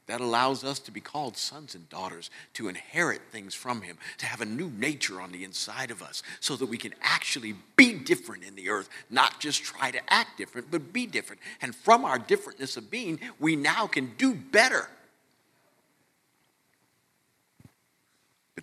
That 0.06 0.20
allows 0.20 0.64
us 0.64 0.78
to 0.80 0.90
be 0.90 1.00
called 1.00 1.36
sons 1.36 1.74
and 1.74 1.88
daughters, 1.88 2.30
to 2.54 2.68
inherit 2.68 3.22
things 3.32 3.54
from 3.54 3.80
Him, 3.80 3.96
to 4.18 4.26
have 4.26 4.42
a 4.42 4.46
new 4.46 4.68
nature 4.68 5.18
on 5.20 5.32
the 5.32 5.44
inside 5.44 5.90
of 5.90 6.02
us, 6.02 6.22
so 6.40 6.56
that 6.56 6.66
we 6.66 6.76
can 6.76 6.92
actually 7.00 7.54
be 7.76 7.94
different 7.94 8.44
in 8.44 8.54
the 8.54 8.68
earth, 8.68 8.90
not 9.08 9.40
just 9.40 9.62
try 9.62 9.90
to 9.90 10.12
act 10.12 10.36
different, 10.36 10.70
but 10.70 10.92
be 10.92 11.06
different. 11.06 11.40
And 11.62 11.74
from 11.74 12.04
our 12.04 12.18
differentness 12.18 12.76
of 12.76 12.90
being, 12.90 13.18
we 13.38 13.56
now 13.56 13.86
can 13.86 14.12
do 14.18 14.34
better. 14.34 14.90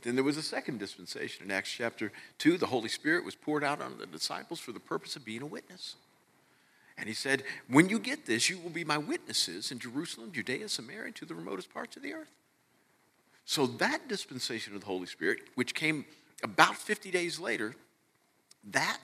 But 0.01 0.07
then 0.07 0.15
there 0.15 0.23
was 0.23 0.37
a 0.37 0.41
second 0.41 0.79
dispensation. 0.79 1.45
In 1.45 1.51
Acts 1.51 1.69
chapter 1.69 2.11
2, 2.39 2.57
the 2.57 2.65
Holy 2.65 2.89
Spirit 2.89 3.23
was 3.23 3.35
poured 3.35 3.63
out 3.63 3.83
on 3.83 3.99
the 3.99 4.07
disciples 4.07 4.59
for 4.59 4.71
the 4.71 4.79
purpose 4.79 5.15
of 5.15 5.23
being 5.23 5.43
a 5.43 5.45
witness. 5.45 5.95
And 6.97 7.07
he 7.07 7.13
said, 7.13 7.43
When 7.67 7.87
you 7.87 7.99
get 7.99 8.25
this, 8.25 8.49
you 8.49 8.57
will 8.57 8.71
be 8.71 8.83
my 8.83 8.97
witnesses 8.97 9.71
in 9.71 9.77
Jerusalem, 9.77 10.31
Judea, 10.31 10.69
Samaria, 10.69 11.05
and 11.05 11.15
to 11.17 11.25
the 11.25 11.35
remotest 11.35 11.71
parts 11.71 11.97
of 11.97 12.01
the 12.01 12.15
earth. 12.15 12.31
So 13.45 13.67
that 13.67 14.07
dispensation 14.07 14.73
of 14.73 14.81
the 14.81 14.87
Holy 14.87 15.05
Spirit, 15.05 15.41
which 15.53 15.75
came 15.75 16.05
about 16.41 16.77
50 16.77 17.11
days 17.11 17.39
later, 17.39 17.75
that 18.71 18.97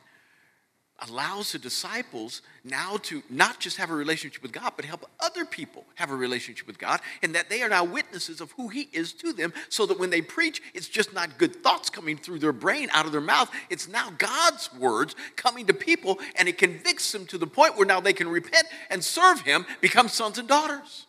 allows 1.08 1.52
the 1.52 1.60
disciples 1.60 2.42
now 2.64 2.98
to 3.04 3.22
not 3.30 3.60
just 3.60 3.78
have 3.78 3.92
a 3.92 3.96
relationship 3.96 4.42
with 4.42 4.52
God, 4.52 4.74
but 4.76 4.86
help 4.86 5.10
other 5.20 5.46
people 5.46 5.86
have 5.96 6.10
a 6.10 6.16
relationship 6.16 6.66
with 6.66 6.80
God, 6.80 7.00
and 7.22 7.36
that 7.36 7.50
they 7.50 7.62
are 7.62 7.70
now 7.70 7.84
witnesses 7.84 8.42
of 8.42 8.52
who 8.54 8.68
He 8.68 8.90
is 8.92 9.14
to 9.14 9.32
them, 9.32 9.54
so 9.70 9.86
that 9.86 10.00
when 10.00 10.10
they 10.10 10.22
preach, 10.22 10.62
it's 10.74 10.88
just 10.88 11.14
not 11.14 11.38
good 11.38 11.58
thoughts 11.58 11.90
coming 11.90 12.18
through 12.18 12.40
their 12.40 12.54
brain, 12.54 12.90
out 12.94 13.06
of 13.06 13.12
their 13.12 13.22
mouth. 13.22 13.52
It's 13.70 13.88
now 13.88 14.12
God's 14.18 14.74
words 14.74 15.16
coming 15.36 15.68
to 15.68 15.74
people, 15.74 16.20
and 16.36 16.50
it 16.50 16.58
convicts 16.58 17.12
them 17.12 17.26
to 17.28 17.38
the 17.38 17.48
point 17.48 17.78
where 17.78 17.86
now 17.86 18.00
they 18.00 18.14
can 18.14 18.28
repent 18.28 18.68
and 18.90 19.04
serve 19.04 19.42
Him, 19.42 19.66
become 19.82 20.08
sons 20.08 20.38
and 20.38 20.48
daughters. 20.48 21.06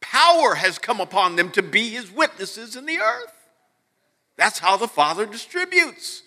Power 0.00 0.54
has 0.54 0.78
come 0.78 1.00
upon 1.00 1.36
them 1.36 1.50
to 1.52 1.62
be 1.62 1.90
His 1.90 2.10
witnesses 2.12 2.76
in 2.76 2.86
the 2.86 2.98
earth. 2.98 3.32
That's 4.36 4.60
how 4.60 4.76
the 4.76 4.88
Father 4.88 5.26
distributes. 5.26 6.22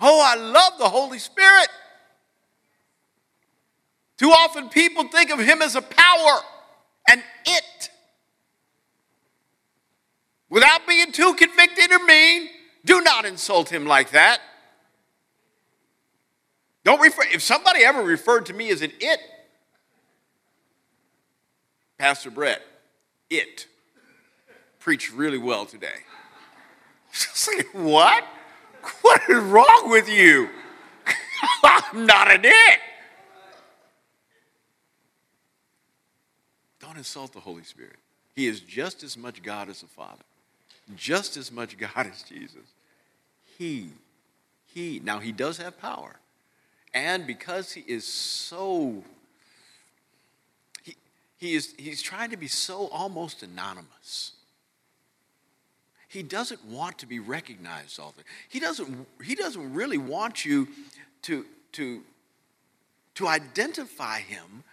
Oh, 0.00 0.22
I 0.24 0.36
love 0.36 0.74
the 0.78 0.88
Holy 0.88 1.18
Spirit. 1.18 1.68
Too 4.16 4.30
often 4.30 4.68
people 4.68 5.04
think 5.08 5.30
of 5.30 5.38
him 5.38 5.62
as 5.62 5.76
a 5.76 5.82
power 5.82 6.40
and 7.08 7.22
it. 7.46 7.90
Without 10.50 10.86
being 10.86 11.12
too 11.12 11.34
convicted 11.34 11.92
or 11.92 12.04
mean, 12.04 12.48
do 12.84 13.00
not 13.00 13.24
insult 13.24 13.70
him 13.70 13.86
like 13.86 14.10
that. 14.10 14.40
Don't 16.84 17.00
refer, 17.00 17.22
if 17.32 17.42
somebody 17.42 17.84
ever 17.84 18.02
referred 18.02 18.46
to 18.46 18.54
me 18.54 18.70
as 18.70 18.82
an 18.82 18.92
it, 18.98 19.20
Pastor 21.98 22.30
Brett, 22.30 22.62
it 23.28 23.66
preached 24.78 25.12
really 25.12 25.38
well 25.38 25.66
today. 25.66 26.04
what? 27.72 28.24
What 29.02 29.22
is 29.28 29.42
wrong 29.42 29.84
with 29.86 30.08
you? 30.08 30.48
I'm 31.64 32.06
not 32.06 32.30
an 32.30 32.44
it. 32.44 32.80
Don't 36.80 36.96
insult 36.96 37.32
the 37.32 37.40
Holy 37.40 37.64
Spirit. 37.64 37.96
He 38.34 38.46
is 38.46 38.60
just 38.60 39.02
as 39.02 39.16
much 39.16 39.42
God 39.42 39.68
as 39.68 39.80
the 39.80 39.86
Father, 39.86 40.22
just 40.96 41.36
as 41.36 41.50
much 41.50 41.76
God 41.94 42.06
as 42.10 42.22
Jesus. 42.22 42.72
He, 43.58 43.90
He, 44.66 45.00
now 45.02 45.18
He 45.18 45.32
does 45.32 45.58
have 45.58 45.78
power. 45.80 46.16
And 46.94 47.26
because 47.26 47.72
He 47.72 47.80
is 47.86 48.04
so, 48.04 49.02
he, 50.82 50.96
he 51.36 51.54
is, 51.54 51.74
He's 51.78 52.00
trying 52.00 52.30
to 52.30 52.36
be 52.36 52.48
so 52.48 52.88
almost 52.88 53.42
anonymous. 53.42 54.32
He 56.08 56.22
doesn't 56.22 56.64
want 56.64 56.98
to 56.98 57.06
be 57.06 57.20
recognized 57.20 58.00
all 58.00 58.14
the 58.16 58.24
He 58.48 58.58
doesn't, 58.58 59.06
he 59.22 59.34
doesn't 59.34 59.74
really 59.74 59.98
want 59.98 60.44
you 60.44 60.68
to, 61.22 61.44
to, 61.72 62.02
to 63.14 63.28
identify 63.28 64.20
him 64.20 64.64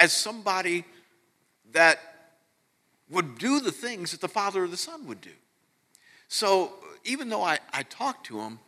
as 0.00 0.12
somebody 0.12 0.84
that 1.72 2.00
would 3.10 3.38
do 3.38 3.60
the 3.60 3.72
things 3.72 4.12
that 4.12 4.20
the 4.20 4.28
Father 4.28 4.64
or 4.64 4.68
the 4.68 4.76
Son 4.76 5.06
would 5.06 5.20
do. 5.20 5.30
So 6.28 6.72
even 7.04 7.28
though 7.28 7.42
I, 7.42 7.58
I 7.72 7.82
talk 7.82 8.24
to 8.24 8.40
him, 8.40 8.58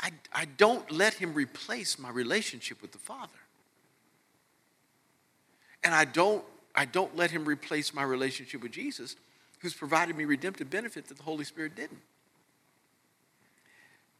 I, 0.00 0.10
I 0.32 0.44
don't 0.56 0.90
let 0.90 1.14
him 1.14 1.34
replace 1.34 1.98
my 1.98 2.10
relationship 2.10 2.82
with 2.82 2.92
the 2.92 2.98
Father. 2.98 3.32
And 5.82 5.94
I 5.94 6.04
don't, 6.04 6.44
I 6.74 6.84
don't 6.84 7.16
let 7.16 7.30
him 7.30 7.44
replace 7.44 7.94
my 7.94 8.02
relationship 8.02 8.62
with 8.62 8.72
Jesus, 8.72 9.16
who's 9.58 9.74
provided 9.74 10.16
me 10.16 10.24
redemptive 10.24 10.70
benefit 10.70 11.08
that 11.08 11.16
the 11.16 11.22
Holy 11.22 11.44
Spirit 11.44 11.74
didn't. 11.74 12.00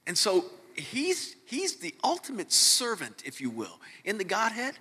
And 0.07 0.17
so 0.17 0.47
he's, 0.75 1.37
he's 1.47 1.77
the 1.77 1.95
ultimate 2.05 2.53
servant, 2.53 3.23
if 3.25 3.41
you 3.41 3.51
will, 3.51 3.81
in 4.05 4.19
the 4.19 4.25
Godhead 4.25 4.75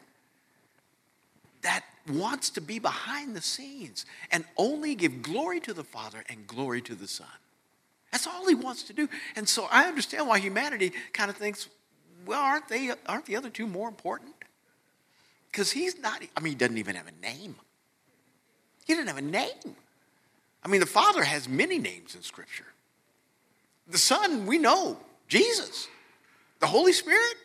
that 1.62 1.84
wants 2.08 2.52
to 2.52 2.62
be 2.62 2.78
behind 2.78 3.36
the 3.36 3.42
scenes 3.42 4.06
and 4.32 4.46
only 4.56 4.94
give 4.94 5.24
glory 5.24 5.60
to 5.62 5.74
the 5.74 5.84
Father 5.84 6.24
and 6.30 6.46
glory 6.46 6.82
to 6.84 6.94
the 6.94 7.08
Son. 7.08 7.28
That's 8.12 8.28
all 8.28 8.48
he 8.48 8.56
wants 8.56 8.84
to 8.84 8.94
do. 8.94 9.10
And 9.36 9.50
so 9.50 9.68
I 9.72 9.86
understand 9.86 10.28
why 10.28 10.40
humanity 10.40 10.94
kind 11.12 11.30
of 11.30 11.38
thinks, 11.38 11.68
well, 12.26 12.42
aren't 12.42 12.68
they 12.70 12.92
aren't 13.08 13.26
the 13.26 13.36
other 13.36 13.50
two 13.50 13.68
more 13.68 13.88
important? 13.88 14.34
Because 15.52 15.72
he's 15.72 15.98
not, 16.00 16.22
I 16.38 16.40
mean, 16.40 16.52
he 16.52 16.56
doesn't 16.56 16.78
even 16.78 16.96
have 16.96 17.08
a 17.08 17.22
name. 17.22 17.56
He 18.86 18.94
doesn't 18.94 19.08
have 19.08 19.18
a 19.18 19.22
name. 19.22 19.76
I 20.66 20.68
mean, 20.68 20.80
the 20.80 20.88
Father 20.88 21.24
has 21.24 21.48
many 21.48 21.78
names 21.78 22.16
in 22.16 22.24
Scripture. 22.24 22.66
The 23.88 24.00
Son, 24.00 24.48
we 24.48 24.58
know, 24.58 24.98
Jesus. 25.28 25.88
The 26.60 26.66
Holy 26.66 26.92
Spirit, 26.92 27.36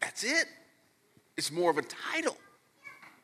that's 0.00 0.22
it. 0.22 0.46
It's 1.36 1.50
more 1.50 1.68
of 1.68 1.78
a 1.78 1.82
title 1.82 2.36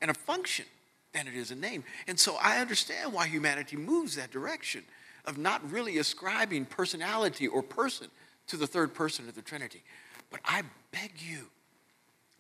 and 0.01 0.11
a 0.11 0.15
function 0.15 0.65
than 1.13 1.29
it 1.29 1.35
is 1.35 1.53
a 1.53 1.55
name. 1.55 1.85
And 2.09 2.19
so 2.19 2.37
I 2.43 2.59
understand 2.59 3.13
why 3.13 3.29
humanity 3.29 3.77
moves 3.77 4.17
that 4.17 4.33
direction 4.33 4.83
of 5.27 5.39
not 5.39 5.71
really 5.71 5.99
ascribing 5.99 6.65
personality 6.65 7.47
or 7.47 7.63
person 7.63 8.09
to 8.49 8.57
the 8.57 8.67
third 8.67 8.95
person 8.95 9.29
of 9.29 9.37
the 9.37 9.43
Trinity. 9.43 9.85
But 10.31 10.41
I 10.45 10.63
beg 10.91 11.13
you, 11.19 11.47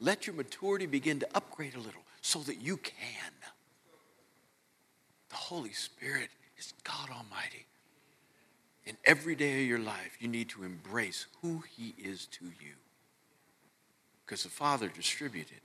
let 0.00 0.26
your 0.26 0.34
maturity 0.34 0.86
begin 0.86 1.20
to 1.20 1.28
upgrade 1.34 1.76
a 1.76 1.80
little 1.80 2.02
so 2.20 2.40
that 2.40 2.60
you 2.60 2.78
can. 2.78 3.32
The 5.36 5.54
Holy 5.54 5.74
Spirit 5.74 6.30
is 6.56 6.72
God 6.82 7.10
Almighty. 7.10 7.66
In 8.86 8.96
every 9.04 9.34
day 9.34 9.60
of 9.60 9.68
your 9.68 9.78
life, 9.78 10.16
you 10.18 10.28
need 10.28 10.48
to 10.48 10.64
embrace 10.64 11.26
who 11.42 11.62
He 11.76 11.94
is 12.02 12.24
to 12.28 12.46
you. 12.46 12.72
Because 14.24 14.44
the 14.44 14.48
Father 14.48 14.88
distributed 14.88 15.60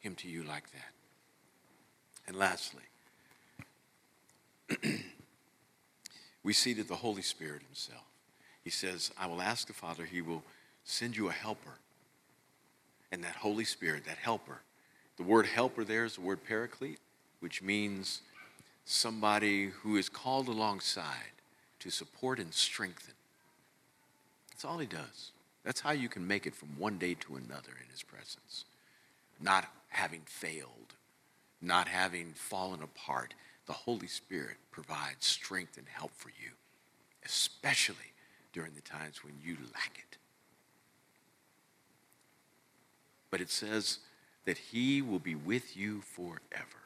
Him 0.00 0.14
to 0.14 0.28
you 0.28 0.44
like 0.44 0.64
that. 0.72 0.92
And 2.26 2.36
lastly, 2.36 2.84
we 6.42 6.54
see 6.54 6.72
that 6.72 6.88
the 6.88 6.96
Holy 6.96 7.20
Spirit 7.20 7.60
Himself, 7.68 8.06
He 8.64 8.70
says, 8.70 9.10
I 9.20 9.26
will 9.26 9.42
ask 9.42 9.66
the 9.66 9.74
Father, 9.74 10.06
He 10.06 10.22
will 10.22 10.42
send 10.84 11.18
you 11.18 11.28
a 11.28 11.32
helper. 11.32 11.80
And 13.12 13.22
that 13.24 13.36
Holy 13.36 13.64
Spirit, 13.64 14.06
that 14.06 14.16
helper, 14.16 14.62
the 15.18 15.22
word 15.22 15.44
helper 15.44 15.84
there 15.84 16.06
is 16.06 16.14
the 16.14 16.22
word 16.22 16.42
paraclete, 16.48 17.00
which 17.40 17.60
means 17.60 18.22
somebody 18.84 19.66
who 19.66 19.96
is 19.96 20.08
called 20.08 20.48
alongside 20.48 21.32
to 21.80 21.90
support 21.90 22.38
and 22.38 22.52
strengthen. 22.52 23.14
That's 24.50 24.64
all 24.64 24.78
he 24.78 24.86
does. 24.86 25.32
That's 25.64 25.80
how 25.80 25.92
you 25.92 26.08
can 26.08 26.26
make 26.26 26.46
it 26.46 26.54
from 26.54 26.70
one 26.78 26.98
day 26.98 27.14
to 27.14 27.36
another 27.36 27.72
in 27.82 27.90
his 27.90 28.02
presence. 28.02 28.64
Not 29.40 29.66
having 29.88 30.22
failed, 30.26 30.94
not 31.60 31.88
having 31.88 32.32
fallen 32.34 32.82
apart. 32.82 33.34
The 33.66 33.72
Holy 33.72 34.08
Spirit 34.08 34.56
provides 34.70 35.26
strength 35.26 35.78
and 35.78 35.86
help 35.88 36.12
for 36.16 36.28
you, 36.30 36.50
especially 37.24 38.12
during 38.52 38.74
the 38.74 38.80
times 38.80 39.24
when 39.24 39.34
you 39.42 39.56
lack 39.74 39.92
it. 39.96 40.18
But 43.30 43.40
it 43.40 43.50
says 43.50 43.98
that 44.44 44.58
he 44.58 45.00
will 45.00 45.18
be 45.18 45.34
with 45.34 45.76
you 45.76 46.02
forever. 46.02 46.81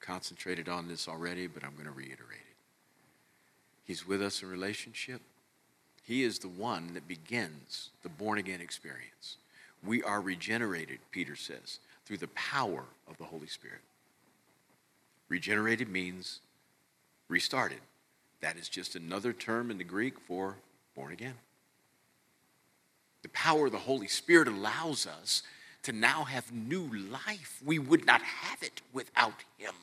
Concentrated 0.00 0.68
on 0.68 0.88
this 0.88 1.08
already, 1.08 1.46
but 1.46 1.62
I'm 1.62 1.74
going 1.74 1.84
to 1.84 1.90
reiterate 1.90 2.40
it. 2.40 2.56
He's 3.84 4.06
with 4.06 4.22
us 4.22 4.42
in 4.42 4.48
relationship. 4.48 5.20
He 6.02 6.22
is 6.22 6.38
the 6.38 6.48
one 6.48 6.94
that 6.94 7.06
begins 7.06 7.90
the 8.02 8.08
born 8.08 8.38
again 8.38 8.60
experience. 8.60 9.36
We 9.84 10.02
are 10.02 10.20
regenerated, 10.20 10.98
Peter 11.10 11.36
says, 11.36 11.78
through 12.04 12.18
the 12.18 12.28
power 12.28 12.84
of 13.08 13.16
the 13.18 13.24
Holy 13.24 13.46
Spirit. 13.46 13.80
Regenerated 15.28 15.88
means 15.88 16.40
restarted. 17.28 17.80
That 18.40 18.56
is 18.56 18.68
just 18.68 18.96
another 18.96 19.32
term 19.32 19.70
in 19.70 19.78
the 19.78 19.84
Greek 19.84 20.18
for 20.18 20.56
born 20.96 21.12
again. 21.12 21.34
The 23.22 23.28
power 23.28 23.66
of 23.66 23.72
the 23.72 23.78
Holy 23.78 24.08
Spirit 24.08 24.48
allows 24.48 25.06
us 25.06 25.42
to 25.82 25.92
now 25.92 26.24
have 26.24 26.52
new 26.52 26.82
life. 26.94 27.60
We 27.64 27.78
would 27.78 28.06
not 28.06 28.22
have 28.22 28.62
it 28.62 28.82
without 28.92 29.44
Him. 29.58 29.74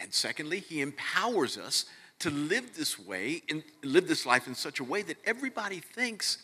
And 0.00 0.12
secondly, 0.14 0.60
he 0.60 0.80
empowers 0.80 1.58
us 1.58 1.86
to 2.20 2.30
live 2.30 2.76
this 2.76 2.98
way 2.98 3.42
and 3.48 3.62
live 3.82 4.08
this 4.08 4.26
life 4.26 4.46
in 4.46 4.54
such 4.54 4.80
a 4.80 4.84
way 4.84 5.02
that 5.02 5.16
everybody 5.24 5.80
thinks 5.80 6.38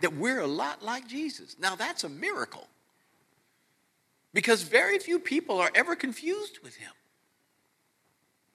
that 0.00 0.14
we're 0.14 0.40
a 0.40 0.46
lot 0.46 0.82
like 0.82 1.06
Jesus. 1.08 1.56
Now 1.58 1.76
that's 1.76 2.04
a 2.04 2.08
miracle. 2.08 2.66
Because 4.32 4.62
very 4.62 4.98
few 4.98 5.18
people 5.18 5.60
are 5.60 5.70
ever 5.74 5.94
confused 5.94 6.58
with 6.62 6.76
him. 6.76 6.90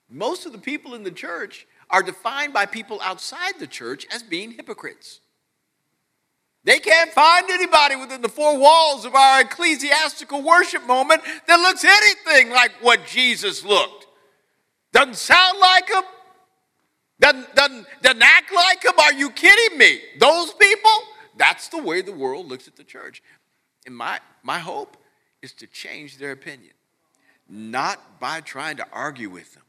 Most 0.09 0.45
of 0.45 0.51
the 0.51 0.57
people 0.57 0.95
in 0.95 1.03
the 1.03 1.11
church 1.11 1.65
are 1.89 2.03
defined 2.03 2.53
by 2.53 2.65
people 2.65 2.99
outside 3.01 3.53
the 3.59 3.67
church 3.67 4.05
as 4.11 4.21
being 4.21 4.51
hypocrites. 4.51 5.21
They 6.63 6.79
can't 6.79 7.11
find 7.11 7.49
anybody 7.49 7.95
within 7.95 8.21
the 8.21 8.29
four 8.29 8.57
walls 8.57 9.05
of 9.05 9.15
our 9.15 9.41
ecclesiastical 9.41 10.43
worship 10.43 10.85
moment 10.85 11.21
that 11.47 11.59
looks 11.59 11.85
anything 11.85 12.51
like 12.51 12.71
what 12.81 13.05
Jesus 13.05 13.63
looked. 13.63 14.07
Doesn't 14.91 15.15
sound 15.15 15.59
like 15.59 15.89
him. 15.89 16.03
Doesn't, 17.19 17.55
doesn't, 17.55 17.87
doesn't 18.01 18.21
act 18.21 18.53
like 18.53 18.83
him. 18.83 18.93
Are 18.99 19.13
you 19.13 19.29
kidding 19.29 19.77
me? 19.77 19.99
Those 20.19 20.53
people? 20.53 20.91
That's 21.37 21.69
the 21.69 21.81
way 21.81 22.01
the 22.01 22.11
world 22.11 22.47
looks 22.47 22.67
at 22.67 22.75
the 22.75 22.83
church. 22.83 23.21
And 23.85 23.95
my, 23.95 24.19
my 24.43 24.59
hope 24.59 24.97
is 25.41 25.53
to 25.53 25.67
change 25.67 26.17
their 26.17 26.31
opinion, 26.31 26.73
not 27.47 28.19
by 28.19 28.41
trying 28.41 28.77
to 28.77 28.87
argue 28.91 29.29
with 29.29 29.53
them, 29.53 29.63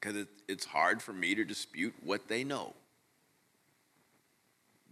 because 0.00 0.16
it, 0.16 0.28
it's 0.48 0.64
hard 0.64 1.02
for 1.02 1.12
me 1.12 1.34
to 1.34 1.44
dispute 1.44 1.94
what 2.02 2.28
they 2.28 2.44
know. 2.44 2.74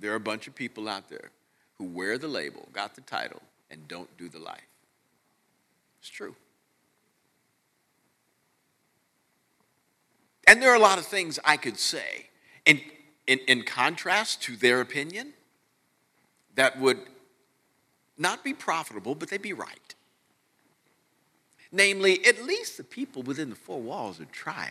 There 0.00 0.12
are 0.12 0.16
a 0.16 0.20
bunch 0.20 0.48
of 0.48 0.54
people 0.54 0.88
out 0.88 1.08
there 1.08 1.30
who 1.76 1.84
wear 1.84 2.18
the 2.18 2.28
label, 2.28 2.68
got 2.72 2.94
the 2.94 3.02
title, 3.02 3.42
and 3.70 3.86
don't 3.86 4.14
do 4.16 4.28
the 4.28 4.38
life. 4.38 4.60
It's 6.00 6.08
true. 6.08 6.34
And 10.46 10.60
there 10.60 10.72
are 10.72 10.76
a 10.76 10.80
lot 10.80 10.98
of 10.98 11.06
things 11.06 11.38
I 11.44 11.56
could 11.56 11.78
say 11.78 12.28
in, 12.66 12.80
in, 13.26 13.38
in 13.46 13.62
contrast 13.62 14.42
to 14.44 14.56
their 14.56 14.80
opinion 14.80 15.34
that 16.56 16.80
would 16.80 16.98
not 18.18 18.42
be 18.42 18.52
profitable, 18.52 19.14
but 19.14 19.30
they'd 19.30 19.40
be 19.40 19.52
right. 19.52 19.94
Namely, 21.70 22.24
at 22.26 22.42
least 22.42 22.76
the 22.76 22.84
people 22.84 23.22
within 23.22 23.48
the 23.48 23.56
four 23.56 23.80
walls 23.80 24.20
are 24.20 24.24
trying. 24.26 24.70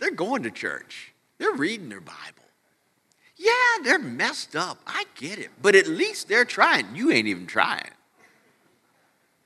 They're 0.00 0.10
going 0.10 0.42
to 0.42 0.50
church, 0.50 1.12
they're 1.38 1.52
reading 1.52 1.88
their 1.88 2.00
Bible. 2.00 2.44
Yeah, 3.36 3.52
they're 3.84 4.00
messed 4.00 4.56
up. 4.56 4.80
I 4.86 5.04
get 5.14 5.38
it. 5.38 5.50
But 5.62 5.76
at 5.76 5.86
least 5.86 6.28
they're 6.28 6.44
trying. 6.44 6.86
You 6.94 7.12
ain't 7.12 7.28
even 7.28 7.46
trying. 7.46 7.90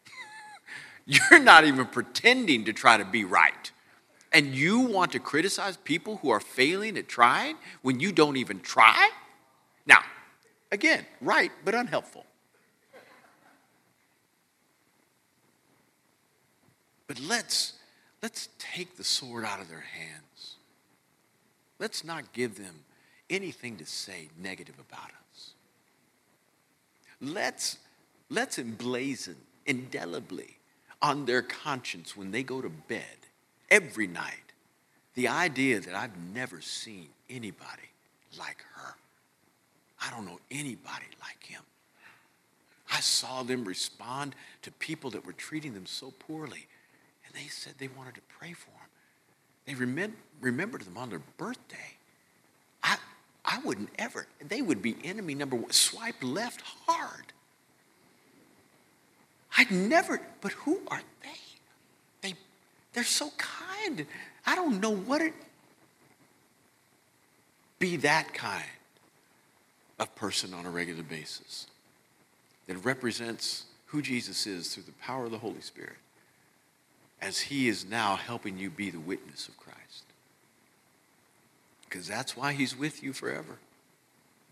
You're 1.06 1.40
not 1.40 1.64
even 1.64 1.86
pretending 1.86 2.64
to 2.64 2.72
try 2.72 2.96
to 2.96 3.04
be 3.04 3.24
right. 3.24 3.70
And 4.32 4.54
you 4.54 4.80
want 4.80 5.12
to 5.12 5.18
criticize 5.18 5.76
people 5.76 6.16
who 6.16 6.30
are 6.30 6.40
failing 6.40 6.96
at 6.96 7.06
trying 7.06 7.56
when 7.82 8.00
you 8.00 8.12
don't 8.12 8.38
even 8.38 8.60
try? 8.60 9.10
Now, 9.84 9.98
again, 10.70 11.04
right, 11.20 11.52
but 11.64 11.74
unhelpful. 11.74 12.24
But 17.06 17.20
let's, 17.20 17.74
let's 18.22 18.48
take 18.58 18.96
the 18.96 19.04
sword 19.04 19.44
out 19.44 19.60
of 19.60 19.68
their 19.68 19.80
hands. 19.80 20.56
Let's 21.82 22.04
not 22.04 22.32
give 22.32 22.58
them 22.58 22.84
anything 23.28 23.76
to 23.78 23.84
say 23.84 24.28
negative 24.40 24.76
about 24.78 25.10
us. 25.32 25.54
Let's, 27.20 27.78
let's 28.30 28.56
emblazon 28.56 29.34
indelibly 29.66 30.58
on 31.02 31.26
their 31.26 31.42
conscience 31.42 32.16
when 32.16 32.30
they 32.30 32.44
go 32.44 32.62
to 32.62 32.68
bed 32.68 33.02
every 33.68 34.06
night 34.06 34.52
the 35.16 35.26
idea 35.26 35.80
that 35.80 35.96
I've 35.96 36.16
never 36.32 36.60
seen 36.60 37.08
anybody 37.28 37.90
like 38.38 38.64
her. 38.76 38.94
I 40.06 40.10
don't 40.12 40.24
know 40.24 40.38
anybody 40.52 41.10
like 41.20 41.42
him. 41.42 41.62
I 42.92 43.00
saw 43.00 43.42
them 43.42 43.64
respond 43.64 44.36
to 44.62 44.70
people 44.70 45.10
that 45.10 45.26
were 45.26 45.32
treating 45.32 45.74
them 45.74 45.86
so 45.86 46.12
poorly, 46.12 46.68
and 47.26 47.34
they 47.34 47.48
said 47.48 47.74
they 47.78 47.88
wanted 47.88 48.14
to 48.14 48.22
pray 48.38 48.52
for 48.52 48.70
them. 48.70 48.81
They 49.66 49.74
remem- 49.74 50.12
remembered 50.40 50.82
them 50.82 50.96
on 50.96 51.10
their 51.10 51.22
birthday. 51.38 51.96
I, 52.82 52.96
I 53.44 53.60
wouldn't 53.64 53.90
ever, 53.98 54.26
they 54.46 54.62
would 54.62 54.82
be 54.82 54.96
enemy 55.04 55.34
number 55.34 55.56
one. 55.56 55.70
Swipe 55.70 56.22
left 56.22 56.62
hard. 56.86 57.32
I'd 59.56 59.70
never, 59.70 60.20
but 60.40 60.52
who 60.52 60.80
are 60.88 61.02
they? 61.22 62.28
They, 62.28 62.34
they're 62.92 63.04
so 63.04 63.30
kind. 63.36 64.06
I 64.46 64.54
don't 64.54 64.80
know 64.80 64.94
what 64.94 65.20
it, 65.20 65.34
be 67.78 67.96
that 67.96 68.32
kind 68.32 68.64
of 69.98 70.14
person 70.16 70.54
on 70.54 70.66
a 70.66 70.70
regular 70.70 71.02
basis 71.02 71.66
that 72.66 72.76
represents 72.78 73.64
who 73.86 74.00
Jesus 74.00 74.46
is 74.46 74.74
through 74.74 74.84
the 74.84 74.92
power 74.92 75.26
of 75.26 75.30
the 75.30 75.38
Holy 75.38 75.60
Spirit 75.60 75.96
as 77.22 77.38
he 77.38 77.68
is 77.68 77.86
now 77.88 78.16
helping 78.16 78.58
you 78.58 78.68
be 78.68 78.90
the 78.90 78.98
witness 78.98 79.46
of 79.48 79.56
Christ. 79.56 80.04
Because 81.88 82.08
that's 82.08 82.36
why 82.36 82.52
he's 82.52 82.76
with 82.76 83.02
you 83.02 83.12
forever. 83.12 83.58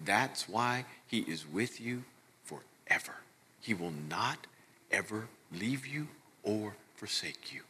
That's 0.03 0.49
why 0.49 0.85
he 1.07 1.18
is 1.18 1.45
with 1.47 1.81
you 1.81 2.05
forever. 2.45 3.16
He 3.61 3.75
will 3.75 3.93
not 4.09 4.47
ever 4.93 5.29
leave 5.53 5.87
you 5.87 6.07
or 6.45 6.77
forsake 6.95 7.53
you. 7.53 7.62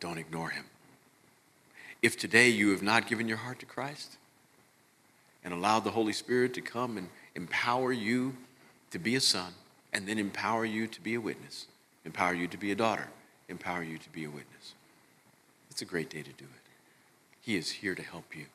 Don't 0.00 0.18
ignore 0.18 0.50
him. 0.50 0.66
If 2.02 2.18
today 2.18 2.50
you 2.50 2.70
have 2.72 2.82
not 2.82 3.06
given 3.06 3.26
your 3.26 3.38
heart 3.38 3.58
to 3.60 3.66
Christ 3.66 4.18
and 5.42 5.54
allowed 5.54 5.80
the 5.80 5.90
Holy 5.90 6.12
Spirit 6.12 6.52
to 6.54 6.60
come 6.60 6.98
and 6.98 7.08
empower 7.34 7.90
you 7.90 8.36
to 8.90 8.98
be 8.98 9.16
a 9.16 9.20
son, 9.20 9.52
and 9.92 10.06
then 10.06 10.18
empower 10.18 10.64
you 10.64 10.86
to 10.86 11.00
be 11.00 11.14
a 11.14 11.20
witness, 11.20 11.66
empower 12.04 12.34
you 12.34 12.46
to 12.48 12.56
be 12.56 12.70
a 12.70 12.76
daughter, 12.76 13.08
empower 13.48 13.82
you 13.82 13.98
to 13.98 14.10
be 14.10 14.24
a 14.24 14.30
witness. 14.30 14.74
It's 15.70 15.82
a 15.82 15.86
great 15.86 16.10
day 16.10 16.22
to 16.22 16.32
do 16.32 16.44
it. 16.44 16.70
He 17.40 17.56
is 17.56 17.70
here 17.70 17.94
to 17.94 18.02
help 18.02 18.36
you. 18.36 18.46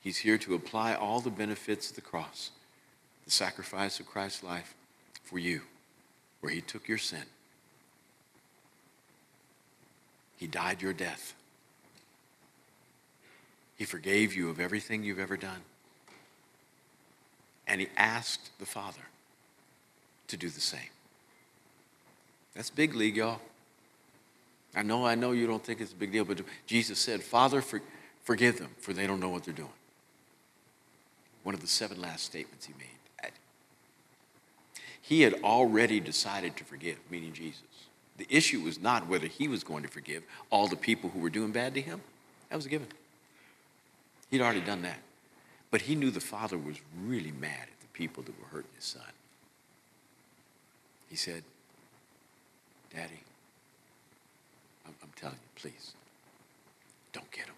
He's 0.00 0.18
here 0.18 0.36
to 0.38 0.54
apply 0.54 0.94
all 0.94 1.20
the 1.20 1.30
benefits 1.30 1.88
of 1.90 1.96
the 1.96 2.02
cross, 2.02 2.50
the 3.24 3.30
sacrifice 3.30 4.00
of 4.00 4.06
Christ's 4.06 4.42
life 4.42 4.74
for 5.22 5.38
you, 5.38 5.62
where 6.40 6.52
he 6.52 6.60
took 6.60 6.88
your 6.88 6.98
sin. 6.98 7.24
He 10.36 10.46
died 10.46 10.82
your 10.82 10.92
death. 10.92 11.34
He 13.76 13.84
forgave 13.84 14.34
you 14.34 14.50
of 14.50 14.60
everything 14.60 15.02
you've 15.02 15.18
ever 15.18 15.36
done. 15.36 15.62
And 17.66 17.80
he 17.80 17.88
asked 17.96 18.50
the 18.58 18.66
Father 18.66 19.00
to 20.28 20.36
do 20.36 20.48
the 20.50 20.60
same. 20.60 20.80
That's 22.54 22.70
big 22.70 22.94
league, 22.94 23.16
y'all. 23.16 23.40
I 24.74 24.82
know, 24.82 25.06
I 25.06 25.14
know 25.14 25.32
you 25.32 25.46
don't 25.46 25.64
think 25.64 25.80
it's 25.80 25.92
a 25.92 25.96
big 25.96 26.12
deal, 26.12 26.24
but 26.24 26.40
Jesus 26.66 26.98
said, 26.98 27.22
Father, 27.22 27.60
for, 27.60 27.80
forgive 28.22 28.58
them, 28.58 28.70
for 28.78 28.92
they 28.92 29.06
don't 29.06 29.20
know 29.20 29.28
what 29.28 29.44
they're 29.44 29.54
doing. 29.54 29.68
One 31.42 31.54
of 31.54 31.60
the 31.60 31.66
seven 31.66 32.00
last 32.00 32.24
statements 32.24 32.66
he 32.66 32.72
made. 32.78 32.88
He 35.06 35.20
had 35.20 35.34
already 35.44 36.00
decided 36.00 36.56
to 36.56 36.64
forgive, 36.64 36.96
meaning 37.10 37.34
Jesus. 37.34 37.60
The 38.16 38.26
issue 38.30 38.60
was 38.60 38.80
not 38.80 39.06
whether 39.06 39.26
he 39.26 39.48
was 39.48 39.62
going 39.62 39.82
to 39.82 39.88
forgive 39.88 40.22
all 40.48 40.66
the 40.66 40.76
people 40.76 41.10
who 41.10 41.18
were 41.18 41.28
doing 41.28 41.52
bad 41.52 41.74
to 41.74 41.82
him. 41.82 42.00
That 42.48 42.56
was 42.56 42.64
a 42.64 42.70
given. 42.70 42.86
He'd 44.30 44.40
already 44.40 44.62
done 44.62 44.80
that. 44.80 44.96
But 45.70 45.82
he 45.82 45.94
knew 45.94 46.10
the 46.10 46.20
Father 46.20 46.56
was 46.56 46.76
really 47.04 47.32
mad 47.32 47.64
at 47.64 47.80
the 47.80 47.86
people 47.92 48.22
that 48.22 48.40
were 48.40 48.46
hurting 48.46 48.70
his 48.76 48.84
son. 48.86 49.02
He 51.10 51.16
said, 51.16 51.42
Daddy, 52.94 53.20
I'm, 54.86 54.94
I'm 55.02 55.10
telling 55.16 55.34
you, 55.34 55.60
please, 55.60 55.94
don't 57.12 57.30
get 57.32 57.46
them. 57.46 57.56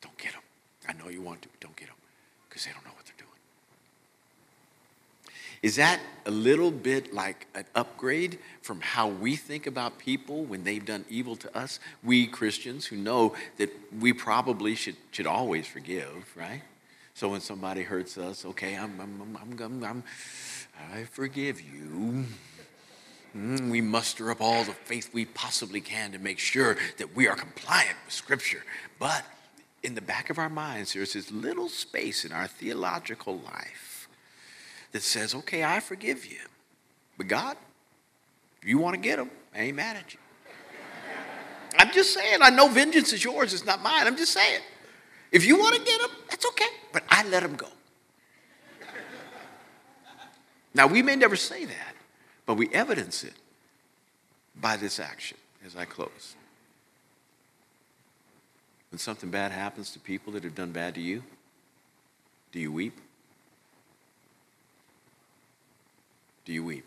Don't 0.00 0.16
get 0.18 0.32
them. 0.32 0.42
I 0.88 0.92
know 0.92 1.10
you 1.10 1.20
want 1.20 1.42
to, 1.42 1.48
but 1.48 1.60
don't 1.60 1.76
get 1.76 1.88
them 1.88 1.96
because 2.48 2.64
they 2.64 2.70
don't 2.72 2.84
know 2.84 2.92
what 2.94 3.04
they're 3.04 3.14
doing. 3.18 3.30
Is 5.62 5.76
that 5.76 6.00
a 6.26 6.30
little 6.30 6.70
bit 6.70 7.12
like 7.12 7.46
an 7.56 7.64
upgrade 7.74 8.38
from 8.62 8.80
how 8.80 9.08
we 9.08 9.34
think 9.34 9.66
about 9.66 9.98
people 9.98 10.44
when 10.44 10.62
they've 10.62 10.84
done 10.84 11.04
evil 11.08 11.34
to 11.36 11.56
us? 11.56 11.80
We 12.04 12.28
Christians 12.28 12.86
who 12.86 12.96
know 12.96 13.34
that 13.56 13.70
we 13.98 14.12
probably 14.12 14.76
should, 14.76 14.96
should 15.10 15.26
always 15.26 15.66
forgive, 15.66 16.32
right? 16.36 16.62
So 17.14 17.30
when 17.30 17.40
somebody 17.40 17.82
hurts 17.82 18.18
us, 18.18 18.44
okay, 18.44 18.76
I'm, 18.76 19.00
I'm, 19.00 19.36
I'm, 19.40 19.60
I'm, 19.60 19.84
I'm 19.84 20.04
I 20.94 21.04
forgive 21.04 21.60
you. 21.60 22.26
Mm, 23.36 23.70
we 23.70 23.80
muster 23.80 24.30
up 24.30 24.40
all 24.40 24.64
the 24.64 24.72
faith 24.72 25.10
we 25.12 25.26
possibly 25.26 25.80
can 25.80 26.12
to 26.12 26.18
make 26.18 26.38
sure 26.38 26.76
that 26.96 27.14
we 27.14 27.28
are 27.28 27.36
compliant 27.36 27.96
with 28.06 28.14
Scripture. 28.14 28.62
But 28.98 29.24
in 29.82 29.94
the 29.94 30.00
back 30.00 30.30
of 30.30 30.38
our 30.38 30.48
minds, 30.48 30.94
there's 30.94 31.12
this 31.12 31.30
little 31.30 31.68
space 31.68 32.24
in 32.24 32.32
our 32.32 32.46
theological 32.46 33.38
life 33.38 34.08
that 34.92 35.02
says, 35.02 35.34
okay, 35.34 35.62
I 35.62 35.80
forgive 35.80 36.24
you. 36.24 36.38
But 37.18 37.28
God, 37.28 37.56
if 38.62 38.68
you 38.68 38.78
want 38.78 38.94
to 38.94 39.00
get 39.00 39.16
them, 39.16 39.30
I 39.54 39.60
ain't 39.60 39.76
mad 39.76 39.96
at 39.96 40.14
you. 40.14 40.20
I'm 41.78 41.92
just 41.92 42.14
saying, 42.14 42.38
I 42.40 42.48
know 42.48 42.68
vengeance 42.68 43.12
is 43.12 43.22
yours, 43.22 43.52
it's 43.52 43.66
not 43.66 43.82
mine. 43.82 44.06
I'm 44.06 44.16
just 44.16 44.32
saying. 44.32 44.62
If 45.30 45.44
you 45.44 45.58
want 45.58 45.74
to 45.74 45.82
get 45.82 46.00
them, 46.00 46.10
that's 46.30 46.46
okay. 46.46 46.68
But 46.92 47.02
I 47.10 47.22
let 47.28 47.42
them 47.42 47.54
go. 47.54 47.66
Now, 50.72 50.86
we 50.86 51.02
may 51.02 51.16
never 51.16 51.36
say 51.36 51.66
that, 51.66 51.95
but 52.46 52.54
we 52.54 52.68
evidence 52.72 53.24
it 53.24 53.34
by 54.58 54.76
this 54.76 54.98
action 54.98 55.36
as 55.64 55.76
I 55.76 55.84
close. 55.84 56.34
When 58.90 58.98
something 58.98 59.30
bad 59.30 59.52
happens 59.52 59.90
to 59.92 59.98
people 59.98 60.32
that 60.34 60.44
have 60.44 60.54
done 60.54 60.70
bad 60.70 60.94
to 60.94 61.00
you, 61.00 61.22
do 62.52 62.60
you 62.60 62.72
weep? 62.72 62.98
Do 66.44 66.52
you 66.52 66.64
weep? 66.64 66.86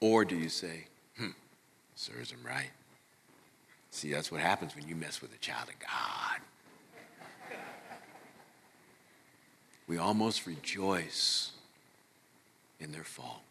Or 0.00 0.24
do 0.24 0.36
you 0.36 0.48
say, 0.48 0.86
hmm, 1.18 1.30
serves 1.96 2.30
him 2.30 2.40
right? 2.46 2.70
See, 3.90 4.12
that's 4.12 4.30
what 4.30 4.40
happens 4.40 4.76
when 4.76 4.86
you 4.86 4.94
mess 4.94 5.20
with 5.20 5.34
a 5.34 5.38
child 5.38 5.68
of 5.68 5.78
God. 5.80 6.40
We 9.88 9.96
almost 9.96 10.46
rejoice 10.46 11.52
in 12.78 12.92
their 12.92 13.04
fall, 13.04 13.42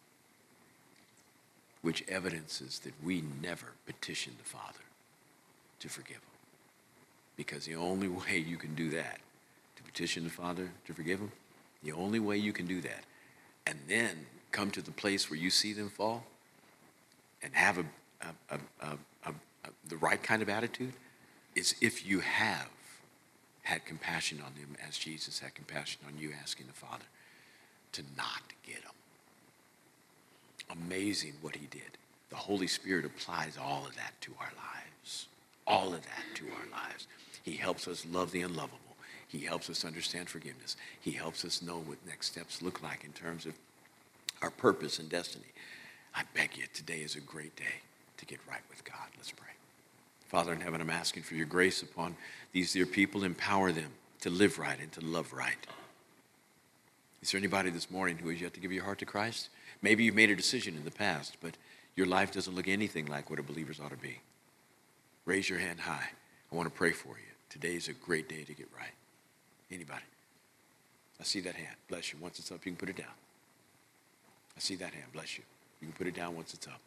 which 1.82 2.04
evidences 2.08 2.80
that 2.80 2.94
we 3.04 3.24
never 3.42 3.68
petition 3.86 4.34
the 4.38 4.44
Father 4.44 4.80
to 5.80 5.90
forgive 5.90 6.18
them. 6.18 6.24
Because 7.36 7.66
the 7.66 7.76
only 7.76 8.08
way 8.08 8.38
you 8.38 8.58
can 8.58 8.76
do 8.76 8.90
that, 8.92 9.20
to 9.76 9.84
petition 9.84 10.24
the 10.24 10.30
Father 10.30 10.72
to 10.86 10.94
forgive 10.94 11.20
them, 11.20 11.32
the 11.84 11.92
only 11.92 12.20
way 12.20 12.38
you 12.38 12.52
can 12.52 12.66
do 12.66 12.82
that, 12.82 13.04
and 13.66 13.78
then 13.88 14.26
come 14.52 14.72
to 14.72 14.82
the 14.82 14.92
place 14.92 15.30
where 15.30 15.40
you 15.40 15.50
see 15.50 15.74
them 15.74 15.90
fall 15.90 16.24
and 17.44 17.54
have 17.54 17.78
a, 17.78 17.86
a, 18.50 18.58
a, 18.82 18.94
the 19.88 19.98
right 19.98 20.22
kind 20.22 20.42
of 20.42 20.50
attitude, 20.50 20.94
is 21.56 21.76
if 21.82 22.06
you 22.06 22.20
have 22.20 22.70
had 23.64 23.86
compassion 23.86 24.42
on 24.46 24.54
them 24.54 24.76
as 24.88 24.98
Jesus 24.98 25.40
had 25.40 25.54
compassion 25.54 26.02
on 26.08 26.18
you, 26.18 26.32
asking 26.42 26.68
the 26.68 26.74
Father 26.74 27.06
to 27.92 28.02
not 28.18 28.42
get 28.66 28.82
them 28.84 28.97
amazing 30.72 31.34
what 31.42 31.56
he 31.56 31.68
did. 31.68 31.98
The 32.30 32.36
Holy 32.36 32.68
Spirit 32.68 33.06
applies 33.06 33.58
all 33.58 33.86
of 33.86 33.96
that 33.96 34.14
to 34.22 34.32
our 34.40 34.52
lives. 34.58 35.28
All 35.66 35.94
of 35.94 36.02
that 36.02 36.36
to 36.36 36.46
our 36.46 36.82
lives. 36.82 37.08
He 37.44 37.54
helps 37.54 37.88
us 37.88 38.06
love 38.12 38.32
the 38.32 38.42
unlovable. 38.42 38.80
He 39.28 39.40
helps 39.40 39.70
us 39.70 39.84
understand 39.84 40.30
forgiveness. 40.30 40.78
He 41.02 41.12
helps 41.12 41.44
us 41.44 41.62
know 41.62 41.78
what 41.78 41.98
next 42.08 42.28
steps 42.28 42.62
look 42.62 42.82
like 42.82 43.04
in 43.04 43.12
terms 43.12 43.46
of 43.46 43.54
our 44.42 44.52
purpose 44.52 45.00
and 45.00 45.10
destiny. 45.10 45.46
I 46.16 46.24
beg 46.34 46.58
you, 46.58 46.64
today 46.74 47.00
is 47.00 47.16
a 47.16 47.22
great 47.22 47.56
day 47.56 47.82
to 48.18 48.26
get 48.26 48.40
right 48.50 48.62
with 48.70 48.84
God. 48.84 49.08
Let's 49.18 49.32
pray. 49.32 49.48
Father 50.28 50.54
in 50.54 50.62
heaven, 50.62 50.82
I'm 50.82 50.90
asking 50.90 51.24
for 51.24 51.36
your 51.36 51.46
grace 51.46 51.82
upon 51.82 52.16
these 52.52 52.74
dear 52.74 52.86
people. 52.86 53.24
Empower 53.24 53.72
them 53.72 53.92
to 54.22 54.30
live 54.30 54.60
right 54.60 54.80
and 54.80 54.92
to 54.94 55.02
love 55.02 55.32
right. 55.32 55.68
Is 57.22 57.32
there 57.32 57.40
anybody 57.40 57.70
this 57.70 57.90
morning 57.90 58.18
who 58.18 58.30
has 58.30 58.42
yet 58.42 58.54
to 58.54 58.60
give 58.60 58.72
your 58.72 58.84
heart 58.84 59.00
to 59.00 59.06
Christ? 59.06 59.50
Maybe 59.82 60.04
you've 60.04 60.16
made 60.16 60.30
a 60.30 60.36
decision 60.36 60.76
in 60.76 60.86
the 60.86 60.92
past, 60.92 61.38
but 61.42 61.58
your 61.96 62.08
life 62.08 62.32
doesn't 62.32 62.56
look 62.56 62.68
anything 62.68 63.08
like 63.08 63.30
what 63.30 63.40
a 63.40 63.44
believer's 63.44 63.80
ought 63.80 63.92
to 63.92 63.98
be. 63.98 64.20
Raise 65.26 65.50
your 65.50 65.60
hand 65.60 65.82
high. 65.82 66.10
I 66.52 66.56
want 66.56 66.70
to 66.70 66.76
pray 66.76 66.92
for 66.92 67.10
you. 67.10 67.34
Today 67.50 67.76
is 67.76 67.88
a 67.88 67.94
great 67.94 68.30
day 68.30 68.44
to 68.44 68.54
get 68.54 68.70
right. 68.78 68.94
Anybody? 69.72 70.04
I 71.20 71.24
see 71.24 71.40
that 71.42 71.56
hand. 71.56 71.76
Bless 71.90 72.14
you. 72.14 72.20
Once 72.22 72.40
it's 72.40 72.52
up, 72.52 72.66
you 72.66 72.72
can 72.72 72.78
put 72.78 72.90
it 72.90 72.98
down. 72.98 73.14
I 74.56 74.60
see 74.60 74.76
that 74.76 74.94
hand. 74.94 75.08
Bless 75.12 75.38
you. 75.38 75.44
You 75.82 75.88
can 75.88 75.96
put 75.98 76.08
it 76.08 76.16
down 76.16 76.36
once 76.36 76.54
it's 76.54 76.68
up. 76.68 76.80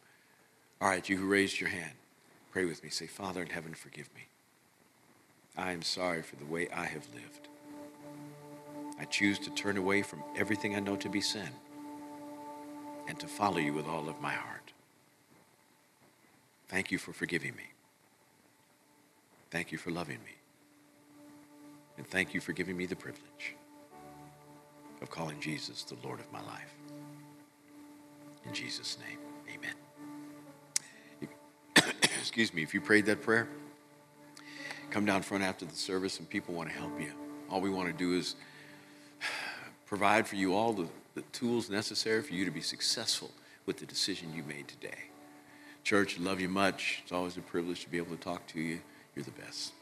All 0.81 0.87
right, 0.87 1.07
you 1.07 1.17
who 1.17 1.27
raised 1.27 1.59
your 1.59 1.69
hand, 1.69 1.91
pray 2.51 2.65
with 2.65 2.83
me. 2.83 2.89
Say, 2.89 3.05
Father 3.05 3.41
in 3.41 3.49
heaven, 3.49 3.73
forgive 3.73 4.09
me. 4.15 4.27
I 5.57 5.71
am 5.71 5.83
sorry 5.83 6.23
for 6.23 6.37
the 6.37 6.45
way 6.45 6.69
I 6.73 6.85
have 6.85 7.05
lived. 7.13 7.47
I 9.01 9.05
choose 9.05 9.39
to 9.39 9.49
turn 9.49 9.77
away 9.77 10.03
from 10.03 10.23
everything 10.35 10.75
I 10.75 10.79
know 10.79 10.95
to 10.97 11.09
be 11.09 11.21
sin 11.21 11.49
and 13.07 13.19
to 13.19 13.25
follow 13.25 13.57
you 13.57 13.73
with 13.73 13.87
all 13.87 14.07
of 14.07 14.21
my 14.21 14.31
heart. 14.31 14.71
Thank 16.67 16.91
you 16.91 16.99
for 16.99 17.11
forgiving 17.11 17.55
me. 17.55 17.63
Thank 19.49 19.71
you 19.71 19.79
for 19.79 19.89
loving 19.89 20.19
me. 20.23 20.35
And 21.97 22.05
thank 22.07 22.35
you 22.35 22.39
for 22.39 22.53
giving 22.53 22.77
me 22.77 22.85
the 22.85 22.95
privilege 22.95 23.55
of 25.01 25.09
calling 25.09 25.39
Jesus 25.39 25.81
the 25.83 25.97
Lord 26.03 26.19
of 26.19 26.31
my 26.31 26.41
life. 26.41 26.73
In 28.45 28.53
Jesus' 28.53 28.97
name, 28.99 29.17
amen. 29.55 29.73
Excuse 32.19 32.53
me, 32.53 32.61
if 32.61 32.71
you 32.75 32.81
prayed 32.81 33.07
that 33.07 33.23
prayer, 33.23 33.49
come 34.91 35.05
down 35.05 35.23
front 35.23 35.43
after 35.43 35.65
the 35.65 35.75
service 35.75 36.19
and 36.19 36.29
people 36.29 36.53
want 36.53 36.69
to 36.69 36.75
help 36.75 36.99
you. 37.01 37.13
All 37.49 37.61
we 37.61 37.71
want 37.71 37.87
to 37.87 37.93
do 37.93 38.13
is 38.15 38.35
provide 39.91 40.25
for 40.25 40.37
you 40.37 40.55
all 40.55 40.71
the, 40.71 40.87
the 41.15 41.21
tools 41.33 41.69
necessary 41.69 42.21
for 42.21 42.33
you 42.33 42.45
to 42.45 42.51
be 42.51 42.61
successful 42.61 43.29
with 43.65 43.77
the 43.77 43.85
decision 43.85 44.33
you 44.33 44.41
made 44.41 44.65
today. 44.65 45.09
Church, 45.83 46.17
love 46.17 46.39
you 46.39 46.47
much. 46.47 47.01
It's 47.03 47.11
always 47.11 47.35
a 47.35 47.41
privilege 47.41 47.83
to 47.83 47.89
be 47.89 47.97
able 47.97 48.15
to 48.15 48.23
talk 48.23 48.47
to 48.47 48.61
you. 48.61 48.79
You're 49.13 49.25
the 49.25 49.31
best. 49.31 49.73